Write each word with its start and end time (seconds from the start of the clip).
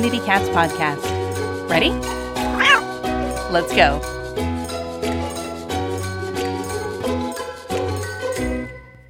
Community 0.00 0.24
Cats 0.24 0.48
podcast. 0.48 1.68
Ready? 1.68 1.90
Let's 3.52 3.70
go. 3.76 4.00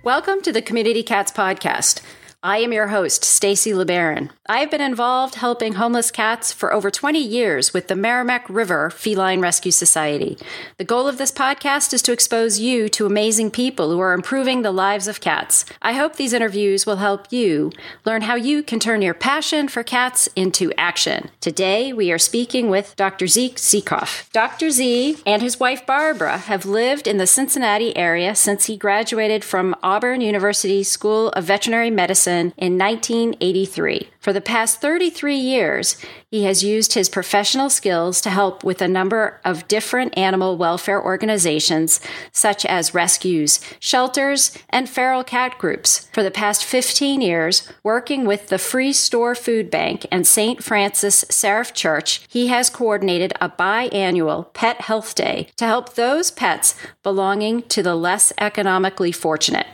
Welcome 0.02 0.42
to 0.42 0.50
the 0.50 0.60
Community 0.60 1.04
Cats 1.04 1.30
podcast. 1.30 2.00
I 2.42 2.58
am 2.58 2.72
your 2.72 2.88
host, 2.88 3.22
Stacy 3.22 3.70
LeBaron. 3.70 4.30
I 4.50 4.58
have 4.58 4.70
been 4.72 4.80
involved 4.80 5.36
helping 5.36 5.74
homeless 5.74 6.10
cats 6.10 6.52
for 6.52 6.72
over 6.72 6.90
20 6.90 7.20
years 7.20 7.72
with 7.72 7.86
the 7.86 7.94
Merrimack 7.94 8.50
River 8.50 8.90
Feline 8.90 9.40
Rescue 9.40 9.70
Society. 9.70 10.36
The 10.76 10.84
goal 10.84 11.06
of 11.06 11.18
this 11.18 11.30
podcast 11.30 11.92
is 11.92 12.02
to 12.02 12.10
expose 12.10 12.58
you 12.58 12.88
to 12.88 13.06
amazing 13.06 13.52
people 13.52 13.92
who 13.92 14.00
are 14.00 14.12
improving 14.12 14.62
the 14.62 14.72
lives 14.72 15.06
of 15.06 15.20
cats. 15.20 15.64
I 15.80 15.92
hope 15.92 16.16
these 16.16 16.32
interviews 16.32 16.84
will 16.84 16.96
help 16.96 17.32
you 17.32 17.70
learn 18.04 18.22
how 18.22 18.34
you 18.34 18.64
can 18.64 18.80
turn 18.80 19.02
your 19.02 19.14
passion 19.14 19.68
for 19.68 19.84
cats 19.84 20.28
into 20.34 20.72
action. 20.76 21.30
Today, 21.40 21.92
we 21.92 22.10
are 22.10 22.18
speaking 22.18 22.70
with 22.70 22.96
Dr. 22.96 23.28
Zeke 23.28 23.54
Zekoff. 23.54 24.28
Dr. 24.32 24.70
Z 24.70 25.18
and 25.24 25.42
his 25.42 25.60
wife 25.60 25.86
Barbara 25.86 26.38
have 26.38 26.66
lived 26.66 27.06
in 27.06 27.18
the 27.18 27.26
Cincinnati 27.28 27.96
area 27.96 28.34
since 28.34 28.64
he 28.64 28.76
graduated 28.76 29.44
from 29.44 29.76
Auburn 29.80 30.20
University 30.20 30.82
School 30.82 31.28
of 31.28 31.44
Veterinary 31.44 31.90
Medicine 31.90 32.52
in 32.56 32.76
1983. 32.76 34.08
For 34.18 34.34
the 34.34 34.39
past 34.40 34.80
33 34.80 35.36
years, 35.36 35.96
he 36.30 36.44
has 36.44 36.62
used 36.62 36.92
his 36.92 37.08
professional 37.08 37.68
skills 37.68 38.20
to 38.20 38.30
help 38.30 38.62
with 38.62 38.80
a 38.80 38.88
number 38.88 39.40
of 39.44 39.66
different 39.66 40.16
animal 40.16 40.56
welfare 40.56 41.02
organizations, 41.02 42.00
such 42.32 42.64
as 42.64 42.94
rescues, 42.94 43.60
shelters, 43.80 44.56
and 44.68 44.88
feral 44.88 45.24
cat 45.24 45.58
groups. 45.58 46.08
For 46.12 46.22
the 46.22 46.30
past 46.30 46.64
15 46.64 47.20
years, 47.20 47.68
working 47.82 48.24
with 48.24 48.48
the 48.48 48.58
Free 48.58 48.92
Store 48.92 49.34
Food 49.34 49.70
Bank 49.70 50.06
and 50.12 50.26
St. 50.26 50.62
Francis 50.62 51.24
Seraph 51.30 51.74
Church, 51.74 52.22
he 52.28 52.46
has 52.46 52.70
coordinated 52.70 53.32
a 53.40 53.48
biannual 53.48 54.52
Pet 54.54 54.82
Health 54.82 55.14
Day 55.14 55.48
to 55.56 55.64
help 55.64 55.94
those 55.94 56.30
pets 56.30 56.76
belonging 57.02 57.62
to 57.62 57.82
the 57.82 57.96
less 57.96 58.32
economically 58.38 59.10
fortunate. 59.10 59.66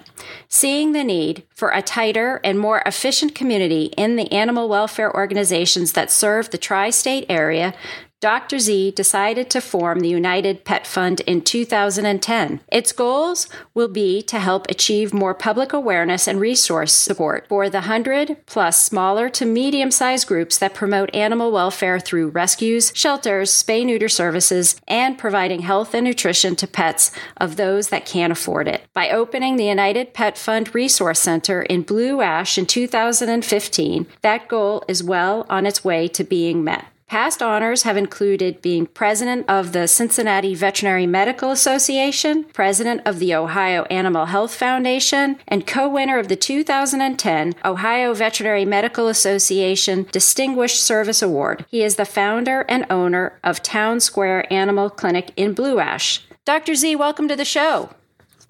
Seeing 0.48 0.92
the 0.92 1.05
need 1.05 1.45
for 1.55 1.70
a 1.70 1.83
tighter 1.83 2.41
and 2.42 2.59
more 2.59 2.83
efficient 2.86 3.34
community 3.34 3.92
in 3.97 4.17
the 4.17 4.31
animal 4.33 4.69
welfare 4.69 5.14
organizations 5.14 5.92
that 5.92 6.11
serve 6.11 6.50
the 6.50 6.58
tri 6.58 6.91
state 6.91 7.27
area, 7.28 7.75
Dr. 8.22 8.59
Z 8.59 8.92
decided 8.92 9.50
to 9.50 9.61
form 9.61 10.00
the 10.00 10.09
United 10.09 10.64
Pet 10.64 10.86
Fund 10.86 11.20
in 11.27 11.42
2010. 11.42 12.61
Its 12.73 12.91
goals 12.91 13.47
will 13.75 13.89
be 13.89 14.23
to 14.23 14.39
help 14.39 14.70
achieve 14.70 15.12
more 15.12 15.34
public 15.34 15.75
awareness 15.75 16.27
and 16.27 16.41
resource 16.41 16.95
support 16.95 17.47
for 17.47 17.69
the 17.69 17.81
100 17.81 18.39
plus 18.47 18.83
smaller 18.83 19.28
to 19.28 19.45
medium 19.45 19.91
sized 19.91 20.27
groups 20.27 20.56
that 20.56 20.73
promote 20.73 21.14
animal 21.14 21.53
welfare 21.53 22.00
through 22.00 22.28
rescues, 22.28 22.91
shelters, 22.95 23.50
spay 23.50 23.84
neuter 23.84 24.08
services, 24.08 24.80
and 24.89 25.19
providing 25.19 25.61
health 25.61 25.92
and 25.92 26.06
nutrition 26.06 26.56
to 26.56 26.67
pets 26.67 27.11
of 27.36 27.56
those 27.56 27.91
that 27.91 28.06
can't 28.06 28.33
afford 28.33 28.67
it. 28.67 28.86
By 28.95 29.11
opening 29.11 29.56
the 29.56 29.67
United 29.67 30.14
Pet 30.14 30.39
Fund 30.39 30.75
Resource 30.75 31.20
Center 31.20 31.61
in 31.61 31.83
Blue 31.83 32.23
Ash 32.23 32.56
in 32.56 32.64
2015, 32.64 34.06
that 34.23 34.48
goal 34.48 34.83
is 34.89 35.05
well 35.05 35.45
on 35.51 35.67
its 35.67 35.84
way 35.84 36.08
to 36.08 36.25
being 36.25 36.64
met. 36.64 36.86
Past 37.08 37.40
honors 37.40 37.84
have 37.84 37.96
included 37.96 38.60
being 38.60 38.84
president 38.84 39.48
of 39.48 39.70
the 39.70 39.86
Cincinnati 39.86 40.56
Veterinary 40.56 41.06
Medical 41.06 41.52
Association, 41.52 42.42
president 42.52 43.00
of 43.04 43.20
the 43.20 43.32
Ohio 43.32 43.84
Animal 43.84 44.26
Health 44.26 44.52
Foundation, 44.52 45.38
and 45.46 45.68
co 45.68 45.88
winner 45.88 46.18
of 46.18 46.27
the 46.27 46.34
2010 46.34 47.54
Ohio 47.64 48.12
Veterinary 48.12 48.64
Medical 48.64 49.06
Association 49.06 50.08
Distinguished 50.10 50.82
Service 50.82 51.22
Award. 51.22 51.64
He 51.68 51.84
is 51.84 51.94
the 51.94 52.04
founder 52.04 52.62
and 52.68 52.84
owner 52.90 53.38
of 53.44 53.62
Town 53.62 54.00
Square 54.00 54.52
Animal 54.52 54.90
Clinic 54.90 55.30
in 55.36 55.55
Blue 55.55 55.78
Ash. 55.78 56.27
Dr. 56.45 56.74
Z, 56.74 56.96
welcome 56.96 57.28
to 57.28 57.36
the 57.36 57.45
show. 57.45 57.90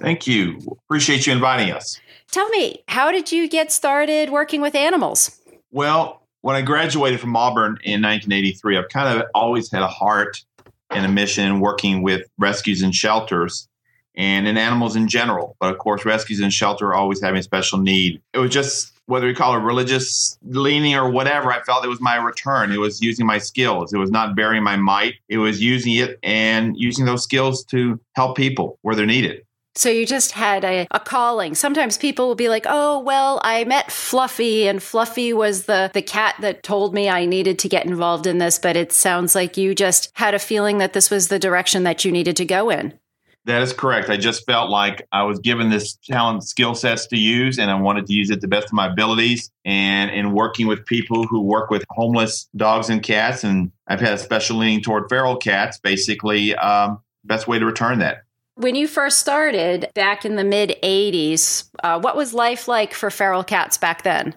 Thank 0.00 0.26
you. 0.26 0.58
Appreciate 0.86 1.26
you 1.26 1.34
inviting 1.34 1.72
us. 1.72 2.00
Tell 2.30 2.48
me, 2.48 2.82
how 2.88 3.12
did 3.12 3.30
you 3.30 3.50
get 3.50 3.70
started 3.70 4.30
working 4.30 4.62
with 4.62 4.74
animals? 4.74 5.42
Well, 5.70 6.22
when 6.46 6.54
I 6.54 6.62
graduated 6.62 7.18
from 7.18 7.34
Auburn 7.34 7.80
in 7.82 8.02
1983, 8.02 8.78
I've 8.78 8.88
kind 8.88 9.18
of 9.18 9.26
always 9.34 9.68
had 9.68 9.82
a 9.82 9.88
heart 9.88 10.44
and 10.90 11.04
a 11.04 11.08
mission 11.08 11.58
working 11.58 12.02
with 12.02 12.22
rescues 12.38 12.82
and 12.82 12.94
shelters 12.94 13.68
and 14.14 14.46
in 14.46 14.56
animals 14.56 14.94
in 14.94 15.08
general. 15.08 15.56
But 15.58 15.72
of 15.72 15.78
course, 15.78 16.04
rescues 16.04 16.38
and 16.38 16.52
shelter 16.52 16.86
are 16.90 16.94
always 16.94 17.20
having 17.20 17.40
a 17.40 17.42
special 17.42 17.80
need. 17.80 18.22
It 18.32 18.38
was 18.38 18.52
just 18.52 18.92
whether 19.06 19.28
you 19.28 19.34
call 19.34 19.56
it 19.56 19.60
religious 19.60 20.38
leaning 20.44 20.94
or 20.94 21.10
whatever, 21.10 21.50
I 21.52 21.62
felt 21.62 21.84
it 21.84 21.88
was 21.88 22.00
my 22.00 22.14
return. 22.14 22.70
It 22.70 22.78
was 22.78 23.02
using 23.02 23.26
my 23.26 23.38
skills. 23.38 23.92
It 23.92 23.98
was 23.98 24.12
not 24.12 24.36
burying 24.36 24.62
my 24.62 24.76
might. 24.76 25.14
It 25.28 25.38
was 25.38 25.60
using 25.60 25.94
it 25.94 26.16
and 26.22 26.76
using 26.76 27.06
those 27.06 27.24
skills 27.24 27.64
to 27.72 27.98
help 28.14 28.36
people 28.36 28.78
where 28.82 28.94
they're 28.94 29.04
needed. 29.04 29.42
So 29.76 29.90
you 29.90 30.06
just 30.06 30.32
had 30.32 30.64
a, 30.64 30.86
a 30.90 30.98
calling. 30.98 31.54
Sometimes 31.54 31.98
people 31.98 32.26
will 32.26 32.34
be 32.34 32.48
like, 32.48 32.64
oh, 32.66 32.98
well, 33.00 33.40
I 33.44 33.64
met 33.64 33.92
Fluffy, 33.92 34.66
and 34.66 34.82
Fluffy 34.82 35.34
was 35.34 35.64
the, 35.64 35.90
the 35.92 36.02
cat 36.02 36.34
that 36.40 36.62
told 36.62 36.94
me 36.94 37.10
I 37.10 37.26
needed 37.26 37.58
to 37.60 37.68
get 37.68 37.84
involved 37.84 38.26
in 38.26 38.38
this. 38.38 38.58
But 38.58 38.76
it 38.76 38.90
sounds 38.90 39.34
like 39.34 39.58
you 39.58 39.74
just 39.74 40.10
had 40.14 40.34
a 40.34 40.38
feeling 40.38 40.78
that 40.78 40.94
this 40.94 41.10
was 41.10 41.28
the 41.28 41.38
direction 41.38 41.82
that 41.82 42.04
you 42.04 42.10
needed 42.10 42.36
to 42.36 42.46
go 42.46 42.70
in. 42.70 42.98
That 43.44 43.62
is 43.62 43.72
correct. 43.72 44.10
I 44.10 44.16
just 44.16 44.44
felt 44.44 44.70
like 44.70 45.06
I 45.12 45.22
was 45.22 45.38
given 45.38 45.70
this 45.70 45.94
talent 46.08 46.42
skill 46.42 46.74
sets 46.74 47.06
to 47.08 47.16
use, 47.16 47.58
and 47.58 47.70
I 47.70 47.74
wanted 47.78 48.06
to 48.06 48.12
use 48.12 48.30
it 48.30 48.40
the 48.40 48.48
best 48.48 48.66
of 48.68 48.72
my 48.72 48.88
abilities. 48.88 49.52
And 49.64 50.10
in 50.10 50.32
working 50.32 50.66
with 50.66 50.84
people 50.84 51.26
who 51.26 51.42
work 51.42 51.70
with 51.70 51.84
homeless 51.90 52.48
dogs 52.56 52.90
and 52.90 53.02
cats, 53.02 53.44
and 53.44 53.70
I've 53.86 54.00
had 54.00 54.14
a 54.14 54.18
special 54.18 54.56
leaning 54.56 54.82
toward 54.82 55.08
feral 55.08 55.36
cats, 55.36 55.78
basically, 55.78 56.56
um, 56.56 57.00
best 57.24 57.46
way 57.46 57.58
to 57.58 57.66
return 57.66 58.00
that. 58.00 58.22
When 58.56 58.74
you 58.74 58.88
first 58.88 59.18
started 59.18 59.90
back 59.94 60.24
in 60.24 60.36
the 60.36 60.44
mid 60.44 60.76
80s, 60.82 61.68
uh, 61.84 62.00
what 62.00 62.16
was 62.16 62.32
life 62.32 62.68
like 62.68 62.94
for 62.94 63.10
feral 63.10 63.44
cats 63.44 63.76
back 63.76 64.02
then? 64.02 64.34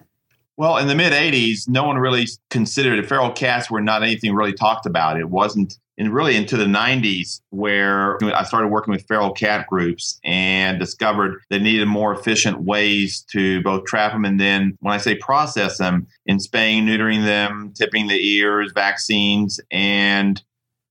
Well, 0.58 0.76
in 0.76 0.88
the 0.88 0.94
mid 0.94 1.14
80s, 1.14 1.66
no 1.66 1.84
one 1.84 1.96
really 1.96 2.26
considered 2.50 2.98
it. 2.98 3.06
Feral 3.06 3.32
cats 3.32 3.70
were 3.70 3.80
not 3.80 4.02
anything 4.02 4.34
really 4.34 4.52
talked 4.52 4.84
about. 4.84 5.18
It 5.18 5.30
wasn't 5.30 5.78
and 6.00 6.14
really 6.14 6.34
into 6.34 6.56
the 6.56 6.64
90s 6.64 7.42
where 7.50 8.18
I 8.34 8.42
started 8.44 8.68
working 8.68 8.90
with 8.90 9.06
feral 9.06 9.32
cat 9.32 9.66
groups 9.66 10.18
and 10.24 10.78
discovered 10.78 11.42
they 11.50 11.58
needed 11.58 11.86
more 11.88 12.14
efficient 12.14 12.62
ways 12.62 13.20
to 13.32 13.62
both 13.62 13.84
trap 13.84 14.12
them 14.12 14.24
and 14.24 14.40
then 14.40 14.78
when 14.80 14.94
I 14.94 14.96
say 14.96 15.16
process 15.16 15.76
them 15.76 16.06
in 16.24 16.40
spaying, 16.40 16.86
neutering 16.86 17.24
them, 17.24 17.74
tipping 17.76 18.06
the 18.06 18.18
ears, 18.18 18.72
vaccines, 18.74 19.60
and 19.70 20.42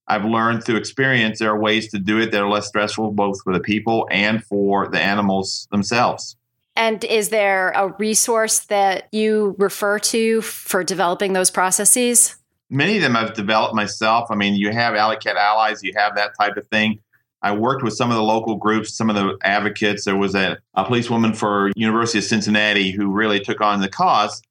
I've 0.10 0.26
learned 0.26 0.64
through 0.64 0.78
experience 0.78 1.40
there 1.40 1.52
are 1.52 1.60
ways 1.60 1.90
to 1.92 2.00
do 2.00 2.20
it 2.20 2.32
that 2.32 2.42
are 2.42 2.50
less 2.50 2.68
stressful 2.68 3.12
both 3.12 3.42
for 3.44 3.54
the 3.54 3.60
people 3.60 4.08
and 4.12 4.44
for 4.44 4.88
the 4.88 5.00
animals 5.00 5.68
themselves. 5.72 6.36
And 6.76 7.04
is 7.04 7.30
there 7.30 7.70
a 7.70 7.94
resource 8.00 8.60
that 8.66 9.08
you 9.12 9.56
refer 9.60 10.00
to 10.00 10.42
for 10.42 10.84
developing 10.84 11.34
those 11.34 11.52
processes? 11.52 12.36
Many 12.70 12.98
of 12.98 13.04
them 13.04 13.16
I've 13.16 13.34
developed 13.34 13.76
myself. 13.76 14.32
I 14.32 14.36
mean, 14.36 14.56
you 14.56 14.72
have 14.72 14.96
Alley 14.96 15.18
Cat 15.18 15.36
Allies, 15.36 15.84
you 15.84 15.92
have 15.96 16.16
that 16.16 16.32
type 16.40 16.58
of 16.58 16.68
thing. 16.70 17.00
I 17.42 17.56
worked 17.56 17.84
with 17.84 17.94
some 17.94 18.10
of 18.10 18.18
the 18.18 18.24
local 18.24 18.56
groups, 18.56 18.96
some 18.96 19.10
of 19.10 19.16
the 19.16 19.38
advocates. 19.44 20.06
There 20.06 20.18
was 20.18 20.36
a, 20.36 20.58
a 20.74 20.84
policewoman 20.84 21.34
for 21.34 21.72
University 21.76 22.20
of 22.20 22.26
Cincinnati 22.26 22.92
who 22.92 23.12
really 23.12 23.40
took 23.40 23.62
on 23.62 23.80
the 23.80 23.90
cause. 23.90 24.42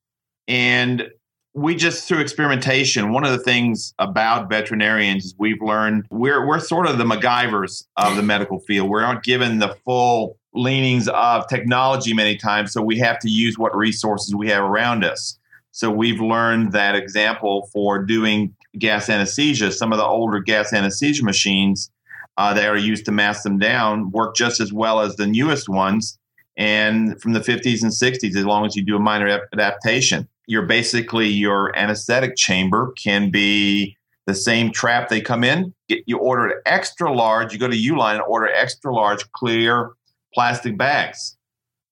And 0.47 1.11
we 1.55 1.75
just 1.75 2.07
through 2.07 2.21
experimentation 2.21 3.13
one 3.13 3.25
of 3.25 3.33
the 3.33 3.39
things 3.39 3.95
about 3.99 4.49
veterinarians 4.49 5.27
is 5.27 5.35
we've 5.39 5.61
learned 5.61 6.07
we're 6.11 6.47
we're 6.47 6.61
sort 6.61 6.87
of 6.87 6.99
the 6.99 7.05
MacGyvers 7.05 7.85
of 7.97 8.17
the 8.17 8.23
medical 8.23 8.61
field. 8.61 8.91
We 8.91 9.03
aren't 9.03 9.25
given 9.25 9.59
the 9.59 9.75
full 9.85 10.37
leanings 10.55 11.09
of 11.09 11.47
technology 11.49 12.13
many 12.13 12.37
times, 12.37 12.73
so 12.73 12.83
we 12.83 12.99
have 12.99 13.19
to 13.21 13.29
use 13.29 13.59
what 13.59 13.75
resources 13.77 14.35
we 14.35 14.49
have 14.49 14.63
around 14.63 15.05
us. 15.05 15.39
So 15.73 15.91
we've 15.91 16.21
learned 16.21 16.73
that 16.73 16.95
example 16.95 17.69
for 17.73 18.03
doing 18.03 18.55
gas 18.79 19.09
anesthesia. 19.09 19.73
Some 19.73 19.93
of 19.93 19.99
the 19.99 20.05
older 20.05 20.41
gas 20.41 20.73
anesthesia 20.73 21.25
machines 21.25 21.91
uh, 22.37 22.55
that 22.55 22.69
are 22.69 22.77
used 22.77 23.05
to 23.06 23.12
mask 23.12 23.43
them 23.43 23.59
down 23.59 24.11
work 24.11 24.37
just 24.37 24.61
as 24.61 24.73
well 24.73 25.01
as 25.01 25.17
the 25.17 25.27
newest 25.27 25.69
ones, 25.69 26.19
and 26.56 27.21
from 27.21 27.33
the 27.33 27.41
50s 27.41 27.83
and 27.83 27.93
60s, 27.93 28.37
as 28.37 28.44
long 28.44 28.67
as 28.67 28.77
you 28.77 28.85
do 28.85 28.97
a 28.97 29.01
minor 29.01 29.41
adaptation 29.53 30.29
you're 30.49 30.67
basically 30.67 31.29
your 31.29 31.77
anesthetic 31.77 32.35
chamber 32.35 32.93
can 32.93 33.31
be 33.31 33.95
the 34.27 34.35
same 34.35 34.73
trap 34.73 35.11
they 35.11 35.21
come 35.21 35.45
in. 35.45 35.75
You 35.89 36.19
order 36.19 36.49
it 36.49 36.56
extra 36.65 37.12
large. 37.12 37.53
You 37.53 37.59
go 37.59 37.69
to 37.69 37.77
Uline 37.77 38.15
and 38.15 38.23
order 38.23 38.49
extra 38.49 38.93
large 38.93 39.31
clear 39.33 39.91
plastic 40.35 40.79
bags. 40.79 41.37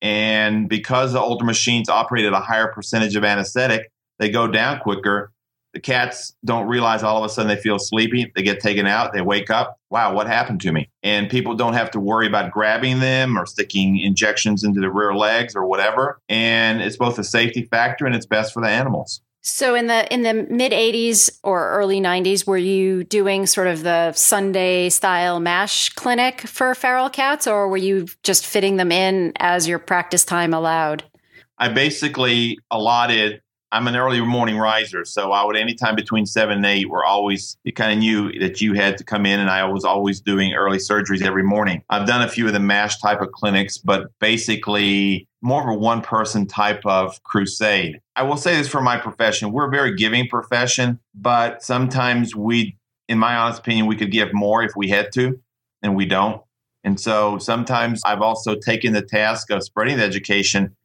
And 0.00 0.70
because 0.70 1.12
the 1.12 1.20
older 1.20 1.44
machines 1.44 1.91
operate 1.91 2.25
at 2.25 2.32
a 2.32 2.41
higher 2.41 2.69
percentage 2.73 3.14
of 3.14 3.25
anesthetic, 3.25 3.93
they 4.19 4.31
go 4.31 4.49
down 4.49 4.81
quicker 4.81 5.32
the 5.76 5.81
cats 5.81 6.34
don't 6.43 6.67
realize 6.67 7.02
all 7.02 7.19
of 7.19 7.25
a 7.25 7.28
sudden 7.28 7.55
they 7.55 7.61
feel 7.61 7.78
sleepy. 7.78 8.32
They 8.34 8.43
get 8.43 8.61
taken 8.61 8.87
out. 8.87 9.12
They 9.12 9.20
wake 9.20 9.50
up. 9.50 9.78
Wow, 9.90 10.14
what 10.14 10.26
happened 10.26 10.62
to 10.62 10.73
me? 10.73 10.88
And 11.02 11.28
people 11.28 11.55
don't 11.55 11.75
have 11.75 11.90
to 11.90 12.00
worry 12.00 12.26
about 12.26 12.50
grabbing 12.50 13.00
them 13.00 13.38
or 13.38 13.44
sticking 13.44 14.00
injections 14.00 14.64
into 14.64 14.81
the 14.81 14.90
rear 14.90 15.14
legs 15.14 15.55
or 15.55 15.67
whatever. 15.67 16.19
And 16.31 16.81
it's 16.81 16.96
both 16.96 17.19
a 17.19 17.25
safety 17.25 17.64
factor 17.64 18.06
and 18.06 18.14
it's 18.14 18.25
best 18.25 18.55
for 18.55 18.62
the 18.62 18.70
animals. 18.70 19.20
So 19.43 19.75
in 19.75 19.87
the 19.87 20.11
in 20.11 20.23
the 20.23 20.32
mid 20.32 20.73
80s 20.73 21.40
or 21.44 21.73
early 21.73 22.00
90s 22.00 22.46
were 22.46 22.56
you 22.56 23.05
doing 23.05 23.44
sort 23.46 23.67
of 23.67 23.82
the 23.82 24.12
Sunday 24.12 24.88
style 24.88 25.40
mash 25.40 25.90
clinic 25.90 26.40
for 26.40 26.75
feral 26.75 27.11
cats 27.11 27.46
or 27.46 27.69
were 27.69 27.76
you 27.76 28.06
just 28.23 28.46
fitting 28.46 28.78
them 28.78 28.90
in 28.90 29.34
as 29.37 29.69
your 29.69 29.78
practice 29.78 30.25
time 30.25 30.55
allowed? 30.55 31.05
I 31.58 31.69
basically 31.69 32.58
allotted 32.70 33.43
I'm 33.72 33.88
an 33.88 33.96
early 33.96 34.20
morning 34.20 34.58
riser, 34.58 35.04
so 35.04 35.32
I 35.32 35.44
would 35.44 35.56
anytime 35.56 35.96
between 35.96 36.24
seven 36.24 36.58
and 36.58 36.66
eight. 36.66 36.88
We're 36.88 37.04
always 37.04 37.56
you 37.64 37.72
kind 37.72 37.92
of 37.92 37.98
knew 37.98 38.38
that 38.38 38.60
you 38.60 38.74
had 38.74 38.96
to 38.98 39.04
come 39.04 39.26
in, 39.26 39.40
and 39.40 39.50
I 39.50 39.64
was 39.64 39.84
always 39.84 40.20
doing 40.20 40.54
early 40.54 40.78
surgeries 40.78 41.22
every 41.22 41.42
morning. 41.42 41.82
I've 41.90 42.06
done 42.06 42.22
a 42.22 42.28
few 42.28 42.46
of 42.46 42.52
the 42.52 42.60
mash 42.60 42.98
type 43.00 43.20
of 43.20 43.32
clinics, 43.32 43.76
but 43.76 44.08
basically 44.20 45.28
more 45.42 45.62
of 45.62 45.68
a 45.68 45.78
one 45.78 46.00
person 46.00 46.46
type 46.46 46.80
of 46.86 47.22
crusade. 47.24 48.00
I 48.14 48.22
will 48.22 48.36
say 48.36 48.56
this 48.56 48.68
for 48.68 48.80
my 48.80 48.98
profession: 48.98 49.52
we're 49.52 49.66
a 49.66 49.70
very 49.70 49.96
giving 49.96 50.28
profession, 50.28 51.00
but 51.14 51.62
sometimes 51.62 52.36
we, 52.36 52.76
in 53.08 53.18
my 53.18 53.36
honest 53.36 53.60
opinion, 53.60 53.86
we 53.86 53.96
could 53.96 54.12
give 54.12 54.32
more 54.32 54.62
if 54.62 54.72
we 54.76 54.88
had 54.88 55.12
to, 55.14 55.40
and 55.82 55.96
we 55.96 56.06
don't. 56.06 56.40
And 56.84 57.00
so 57.00 57.38
sometimes 57.38 58.00
I've 58.06 58.22
also 58.22 58.54
taken 58.54 58.92
the 58.92 59.02
task 59.02 59.50
of 59.50 59.64
spreading 59.64 59.96
the 59.96 60.04
education 60.04 60.76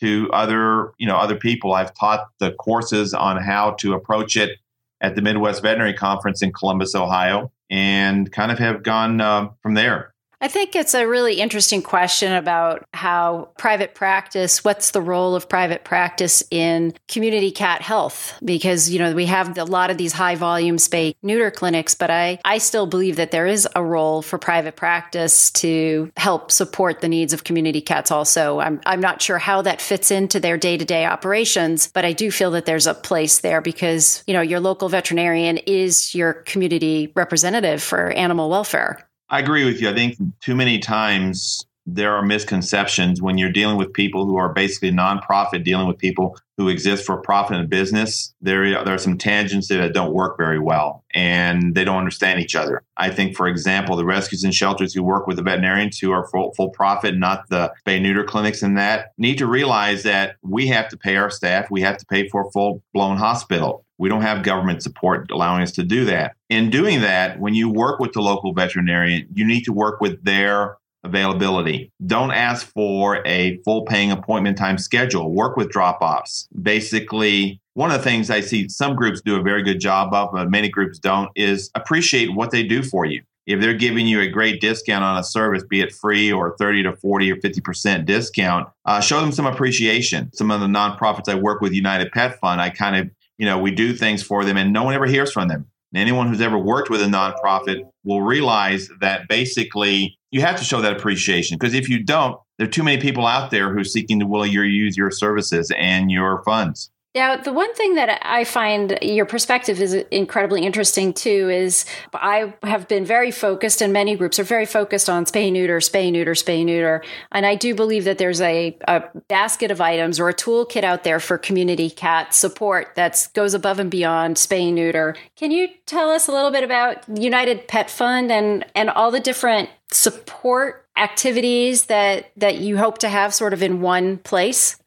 to 0.00 0.30
other 0.32 0.92
you 0.98 1.06
know 1.06 1.16
other 1.16 1.36
people. 1.36 1.72
I've 1.72 1.94
taught 1.94 2.28
the 2.38 2.52
courses 2.52 3.14
on 3.14 3.42
how 3.42 3.72
to 3.80 3.94
approach 3.94 4.36
it 4.36 4.58
at 5.00 5.14
the 5.14 5.22
Midwest 5.22 5.62
Veterinary 5.62 5.94
Conference 5.94 6.42
in 6.42 6.52
Columbus, 6.52 6.94
Ohio, 6.94 7.50
and 7.70 8.30
kind 8.32 8.52
of 8.52 8.58
have 8.58 8.82
gone 8.82 9.20
uh, 9.20 9.48
from 9.62 9.74
there. 9.74 10.14
I 10.42 10.48
think 10.48 10.74
it's 10.74 10.94
a 10.94 11.06
really 11.06 11.34
interesting 11.34 11.82
question 11.82 12.32
about 12.32 12.86
how 12.94 13.50
private 13.58 13.94
practice, 13.94 14.64
what's 14.64 14.92
the 14.92 15.02
role 15.02 15.34
of 15.34 15.50
private 15.50 15.84
practice 15.84 16.42
in 16.50 16.94
community 17.08 17.50
cat 17.50 17.82
health? 17.82 18.38
Because, 18.42 18.88
you 18.88 18.98
know, 18.98 19.12
we 19.12 19.26
have 19.26 19.58
a 19.58 19.64
lot 19.64 19.90
of 19.90 19.98
these 19.98 20.14
high 20.14 20.36
volume 20.36 20.78
spay 20.78 21.14
neuter 21.22 21.50
clinics, 21.50 21.94
but 21.94 22.10
I, 22.10 22.38
I 22.42 22.56
still 22.56 22.86
believe 22.86 23.16
that 23.16 23.32
there 23.32 23.46
is 23.46 23.68
a 23.76 23.84
role 23.84 24.22
for 24.22 24.38
private 24.38 24.76
practice 24.76 25.50
to 25.52 26.10
help 26.16 26.50
support 26.50 27.02
the 27.02 27.08
needs 27.08 27.34
of 27.34 27.44
community 27.44 27.82
cats 27.82 28.10
also. 28.10 28.60
I'm, 28.60 28.80
I'm 28.86 29.00
not 29.00 29.20
sure 29.20 29.38
how 29.38 29.60
that 29.60 29.82
fits 29.82 30.10
into 30.10 30.40
their 30.40 30.56
day 30.56 30.78
to 30.78 30.86
day 30.86 31.04
operations, 31.04 31.90
but 31.92 32.06
I 32.06 32.14
do 32.14 32.30
feel 32.30 32.52
that 32.52 32.64
there's 32.64 32.86
a 32.86 32.94
place 32.94 33.40
there 33.40 33.60
because, 33.60 34.24
you 34.26 34.32
know, 34.32 34.40
your 34.40 34.60
local 34.60 34.88
veterinarian 34.88 35.58
is 35.58 36.14
your 36.14 36.32
community 36.32 37.12
representative 37.14 37.82
for 37.82 38.10
animal 38.12 38.48
welfare. 38.48 39.06
I 39.30 39.38
agree 39.38 39.64
with 39.64 39.80
you. 39.80 39.88
I 39.88 39.94
think 39.94 40.16
too 40.40 40.56
many 40.56 40.80
times 40.80 41.64
there 41.86 42.12
are 42.14 42.22
misconceptions 42.22 43.22
when 43.22 43.38
you're 43.38 43.50
dealing 43.50 43.76
with 43.76 43.92
people 43.92 44.26
who 44.26 44.36
are 44.36 44.52
basically 44.52 44.90
nonprofit, 44.90 45.64
dealing 45.64 45.86
with 45.86 45.98
people 45.98 46.36
who 46.56 46.68
exist 46.68 47.06
for 47.06 47.16
profit 47.20 47.56
and 47.56 47.70
business. 47.70 48.34
There, 48.40 48.84
there 48.84 48.94
are 48.94 48.98
some 48.98 49.16
tangents 49.16 49.68
that 49.68 49.94
don't 49.94 50.12
work 50.12 50.36
very 50.36 50.58
well 50.58 51.04
and 51.14 51.74
they 51.74 51.84
don't 51.84 51.96
understand 51.96 52.40
each 52.40 52.54
other. 52.54 52.82
I 52.96 53.10
think, 53.10 53.36
for 53.36 53.48
example, 53.48 53.96
the 53.96 54.04
rescues 54.04 54.44
and 54.44 54.54
shelters 54.54 54.92
who 54.92 55.02
work 55.02 55.26
with 55.26 55.36
the 55.36 55.42
veterinarians 55.42 55.98
who 55.98 56.12
are 56.12 56.28
full, 56.28 56.52
full 56.54 56.70
profit, 56.70 57.16
not 57.16 57.48
the 57.48 57.72
spay 57.86 58.00
neuter 58.00 58.24
clinics 58.24 58.62
and 58.62 58.76
that, 58.76 59.12
need 59.16 59.38
to 59.38 59.46
realize 59.46 60.02
that 60.02 60.36
we 60.42 60.66
have 60.66 60.88
to 60.88 60.96
pay 60.96 61.16
our 61.16 61.30
staff, 61.30 61.70
we 61.70 61.80
have 61.80 61.96
to 61.96 62.06
pay 62.06 62.28
for 62.28 62.46
a 62.46 62.50
full 62.50 62.82
blown 62.92 63.16
hospital. 63.16 63.84
We 64.00 64.08
don't 64.08 64.22
have 64.22 64.42
government 64.42 64.82
support 64.82 65.30
allowing 65.30 65.62
us 65.62 65.72
to 65.72 65.82
do 65.82 66.06
that. 66.06 66.34
In 66.48 66.70
doing 66.70 67.02
that, 67.02 67.38
when 67.38 67.52
you 67.52 67.68
work 67.68 68.00
with 68.00 68.14
the 68.14 68.22
local 68.22 68.54
veterinarian, 68.54 69.28
you 69.34 69.46
need 69.46 69.64
to 69.64 69.74
work 69.74 70.00
with 70.00 70.24
their 70.24 70.78
availability. 71.04 71.92
Don't 72.06 72.30
ask 72.30 72.66
for 72.66 73.20
a 73.26 73.58
full 73.58 73.84
paying 73.84 74.10
appointment 74.10 74.56
time 74.56 74.78
schedule. 74.78 75.30
Work 75.30 75.58
with 75.58 75.68
drop 75.68 76.00
offs. 76.00 76.48
Basically, 76.62 77.60
one 77.74 77.90
of 77.90 77.98
the 77.98 78.02
things 78.02 78.30
I 78.30 78.40
see 78.40 78.70
some 78.70 78.96
groups 78.96 79.20
do 79.20 79.36
a 79.36 79.42
very 79.42 79.62
good 79.62 79.80
job 79.80 80.14
of, 80.14 80.30
but 80.32 80.50
many 80.50 80.70
groups 80.70 80.98
don't, 80.98 81.30
is 81.36 81.70
appreciate 81.74 82.34
what 82.34 82.52
they 82.52 82.62
do 82.62 82.82
for 82.82 83.04
you. 83.04 83.22
If 83.46 83.60
they're 83.60 83.74
giving 83.74 84.06
you 84.06 84.20
a 84.20 84.28
great 84.28 84.62
discount 84.62 85.04
on 85.04 85.18
a 85.18 85.24
service, 85.24 85.64
be 85.68 85.80
it 85.80 85.92
free 85.92 86.32
or 86.32 86.56
30 86.58 86.84
to 86.84 86.96
40 86.96 87.32
or 87.32 87.36
50% 87.36 88.06
discount, 88.06 88.68
uh, 88.86 89.00
show 89.00 89.20
them 89.20 89.32
some 89.32 89.46
appreciation. 89.46 90.32
Some 90.32 90.50
of 90.50 90.60
the 90.60 90.66
nonprofits 90.66 91.28
I 91.28 91.34
work 91.34 91.60
with, 91.60 91.72
United 91.74 92.12
Pet 92.12 92.38
Fund, 92.38 92.60
I 92.60 92.70
kind 92.70 92.96
of 92.96 93.10
you 93.40 93.46
know, 93.46 93.58
we 93.58 93.70
do 93.70 93.94
things 93.94 94.22
for 94.22 94.44
them 94.44 94.58
and 94.58 94.70
no 94.70 94.84
one 94.84 94.94
ever 94.94 95.06
hears 95.06 95.32
from 95.32 95.48
them. 95.48 95.66
anyone 95.94 96.28
who's 96.28 96.42
ever 96.42 96.58
worked 96.58 96.90
with 96.90 97.00
a 97.00 97.06
nonprofit 97.06 97.80
will 98.04 98.20
realize 98.20 98.90
that 99.00 99.28
basically 99.28 100.18
you 100.30 100.42
have 100.42 100.56
to 100.56 100.64
show 100.64 100.82
that 100.82 100.92
appreciation 100.92 101.56
because 101.58 101.72
if 101.72 101.88
you 101.88 102.04
don't, 102.04 102.38
there 102.58 102.66
are 102.68 102.70
too 102.70 102.82
many 102.82 103.00
people 103.00 103.26
out 103.26 103.50
there 103.50 103.72
who 103.72 103.80
are 103.80 103.84
seeking 103.84 104.20
to 104.20 104.26
will 104.26 104.44
you 104.44 104.60
use 104.60 104.94
your 104.94 105.10
services 105.10 105.72
and 105.78 106.10
your 106.10 106.42
funds. 106.44 106.90
Now, 107.12 107.36
the 107.36 107.52
one 107.52 107.74
thing 107.74 107.96
that 107.96 108.20
I 108.22 108.44
find 108.44 108.96
your 109.02 109.26
perspective 109.26 109.80
is 109.80 109.94
incredibly 109.94 110.64
interesting 110.64 111.12
too 111.12 111.50
is 111.50 111.84
I 112.14 112.54
have 112.62 112.86
been 112.86 113.04
very 113.04 113.32
focused, 113.32 113.82
and 113.82 113.92
many 113.92 114.14
groups 114.14 114.38
are 114.38 114.44
very 114.44 114.64
focused 114.64 115.10
on 115.10 115.24
spay 115.24 115.50
neuter, 115.50 115.78
spay 115.78 116.12
neuter, 116.12 116.34
spay 116.34 116.64
neuter. 116.64 117.02
And 117.32 117.46
I 117.46 117.56
do 117.56 117.74
believe 117.74 118.04
that 118.04 118.18
there's 118.18 118.40
a, 118.40 118.78
a 118.86 119.02
basket 119.26 119.72
of 119.72 119.80
items 119.80 120.20
or 120.20 120.28
a 120.28 120.34
toolkit 120.34 120.84
out 120.84 121.02
there 121.02 121.18
for 121.18 121.36
community 121.36 121.90
cat 121.90 122.32
support 122.32 122.94
that 122.94 123.26
goes 123.34 123.54
above 123.54 123.80
and 123.80 123.90
beyond 123.90 124.36
spay 124.36 124.72
neuter. 124.72 125.16
Can 125.34 125.50
you 125.50 125.66
tell 125.86 126.10
us 126.10 126.28
a 126.28 126.32
little 126.32 126.52
bit 126.52 126.62
about 126.62 127.02
United 127.18 127.66
Pet 127.66 127.90
Fund 127.90 128.30
and, 128.30 128.64
and 128.76 128.88
all 128.88 129.10
the 129.10 129.18
different 129.18 129.68
support 129.90 130.86
activities 130.96 131.86
that, 131.86 132.30
that 132.36 132.58
you 132.58 132.76
hope 132.76 132.98
to 132.98 133.08
have 133.08 133.34
sort 133.34 133.52
of 133.52 133.64
in 133.64 133.80
one 133.80 134.18
place? 134.18 134.79